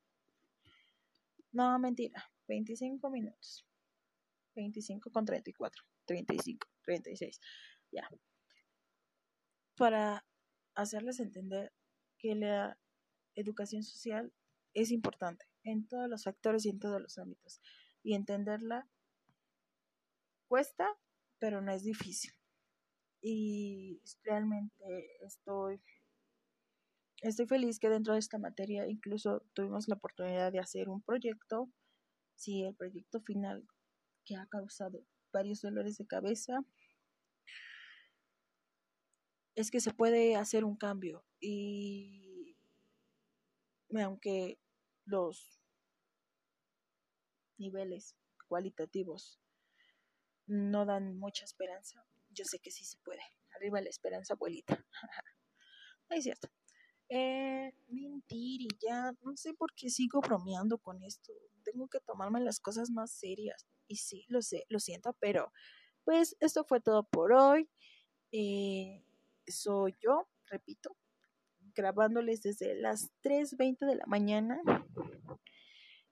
No, 1.52 1.78
mentira, 1.78 2.32
25 2.48 3.12
minutos. 3.12 3.64
25 4.56 5.12
con 5.12 5.24
34, 5.24 5.84
35, 6.06 6.68
36. 6.84 7.40
Ya. 7.92 8.10
Para 9.78 10.26
hacerles 10.74 11.20
entender 11.20 11.72
que 12.18 12.34
la 12.34 12.76
educación 13.36 13.84
social 13.84 14.34
es 14.74 14.90
importante 14.90 15.46
en 15.64 15.88
todos 15.88 16.10
los 16.10 16.24
factores 16.24 16.66
y 16.66 16.70
en 16.70 16.80
todos 16.80 17.00
los 17.00 17.20
ámbitos. 17.20 17.62
Y 18.02 18.16
entenderla 18.16 18.90
cuesta, 20.52 20.86
pero 21.40 21.62
no 21.62 21.72
es 21.72 21.86
difícil. 21.86 22.34
Y 23.22 24.02
realmente 24.26 25.26
estoy, 25.26 25.82
estoy 27.22 27.48
feliz 27.48 27.80
que 27.80 27.88
dentro 27.88 28.12
de 28.12 28.20
esta 28.20 28.38
materia 28.38 28.86
incluso 28.86 29.46
tuvimos 29.54 29.88
la 29.88 29.96
oportunidad 29.96 30.52
de 30.52 30.60
hacer 30.60 30.90
un 30.90 31.02
proyecto. 31.02 31.72
Sí, 32.36 32.66
el 32.66 32.76
proyecto 32.76 33.22
final 33.22 33.66
que 34.26 34.36
ha 34.36 34.46
causado 34.48 35.06
varios 35.32 35.62
dolores 35.62 35.98
de 35.98 36.06
cabeza 36.06 36.60
es 39.56 39.72
que 39.72 39.80
se 39.80 39.94
puede 39.94 40.36
hacer 40.36 40.66
un 40.66 40.76
cambio 40.76 41.24
y 41.40 42.58
aunque 43.96 44.60
los 45.06 45.62
niveles 47.58 48.18
cualitativos 48.50 49.42
no 50.52 50.86
dan 50.86 51.18
mucha 51.18 51.46
esperanza, 51.46 52.06
yo 52.30 52.44
sé 52.44 52.60
que 52.60 52.72
sí 52.72 52.84
se 52.84 52.98
puede. 53.00 53.22
Arriba 53.56 53.82
la 53.82 53.90
esperanza, 53.90 54.34
abuelita. 54.34 54.86
es 56.10 56.24
cierto. 56.24 56.50
Eh, 57.08 57.74
mentir 57.88 58.62
y 58.62 58.68
ya, 58.82 59.14
no 59.22 59.36
sé 59.36 59.54
por 59.54 59.74
qué 59.76 59.90
sigo 59.90 60.20
bromeando 60.22 60.78
con 60.78 61.02
esto. 61.04 61.32
Tengo 61.64 61.88
que 61.88 62.00
tomarme 62.02 62.42
las 62.42 62.60
cosas 62.60 62.90
más 62.90 63.12
serias. 63.12 63.66
Y 63.88 63.98
sí, 63.98 64.26
lo 64.28 64.42
sé, 64.42 64.66
lo 64.68 64.80
siento, 64.80 65.14
pero 65.20 65.52
pues 66.04 66.36
esto 66.40 66.66
fue 66.66 66.82
todo 66.82 67.04
por 67.04 67.32
hoy. 67.32 67.70
Eh, 68.32 69.06
soy 69.48 69.96
yo, 70.02 70.28
repito, 70.46 70.98
grabándoles 71.76 72.42
desde 72.42 72.76
las 72.76 73.10
3.20 73.22 73.86
de 73.86 73.96
la 73.96 74.06
mañana 74.06 74.62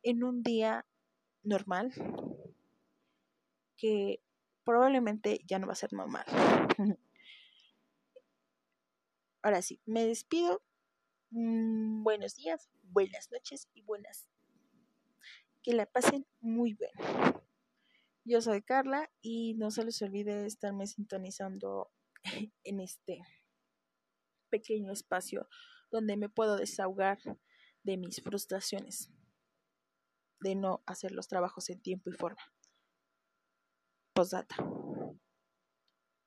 en 0.04 0.24
un 0.24 0.44
día 0.44 0.86
normal 1.44 1.94
que 3.78 4.22
probablemente 4.70 5.42
ya 5.48 5.58
no 5.58 5.66
va 5.66 5.74
a 5.74 5.76
ser 5.76 5.94
normal. 5.94 6.24
Ahora 9.42 9.64
sí, 9.64 9.82
me 9.88 10.06
despido. 10.06 10.62
Mm, 11.32 12.04
buenos 12.04 12.36
días, 12.36 12.70
buenas 12.84 13.32
noches 13.32 13.68
y 13.74 13.82
buenas. 13.82 14.30
Que 15.64 15.74
la 15.74 15.88
pasen 15.88 16.28
muy 16.40 16.76
bien. 16.76 16.92
Yo 18.26 18.42
soy 18.42 18.62
Carla 18.62 19.10
y 19.22 19.56
no 19.56 19.72
se 19.72 19.84
les 19.84 20.00
olvide 20.04 20.46
estarme 20.46 20.86
sintonizando 20.86 21.92
en 22.64 22.80
este 22.80 23.22
pequeño 24.52 24.94
espacio 24.94 25.50
donde 25.90 26.16
me 26.16 26.30
puedo 26.30 26.58
desahogar 26.58 27.18
de 27.82 27.98
mis 27.98 28.22
frustraciones 28.22 29.10
de 30.42 30.54
no 30.54 30.84
hacer 30.86 31.12
los 31.12 31.28
trabajos 31.28 31.72
en 31.72 31.82
tiempo 31.82 32.12
y 32.12 32.14
forma. 32.14 32.44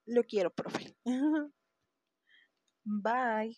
Lo 0.07 0.22
quiero, 0.24 0.50
profe. 0.50 0.96
Bye. 2.85 3.57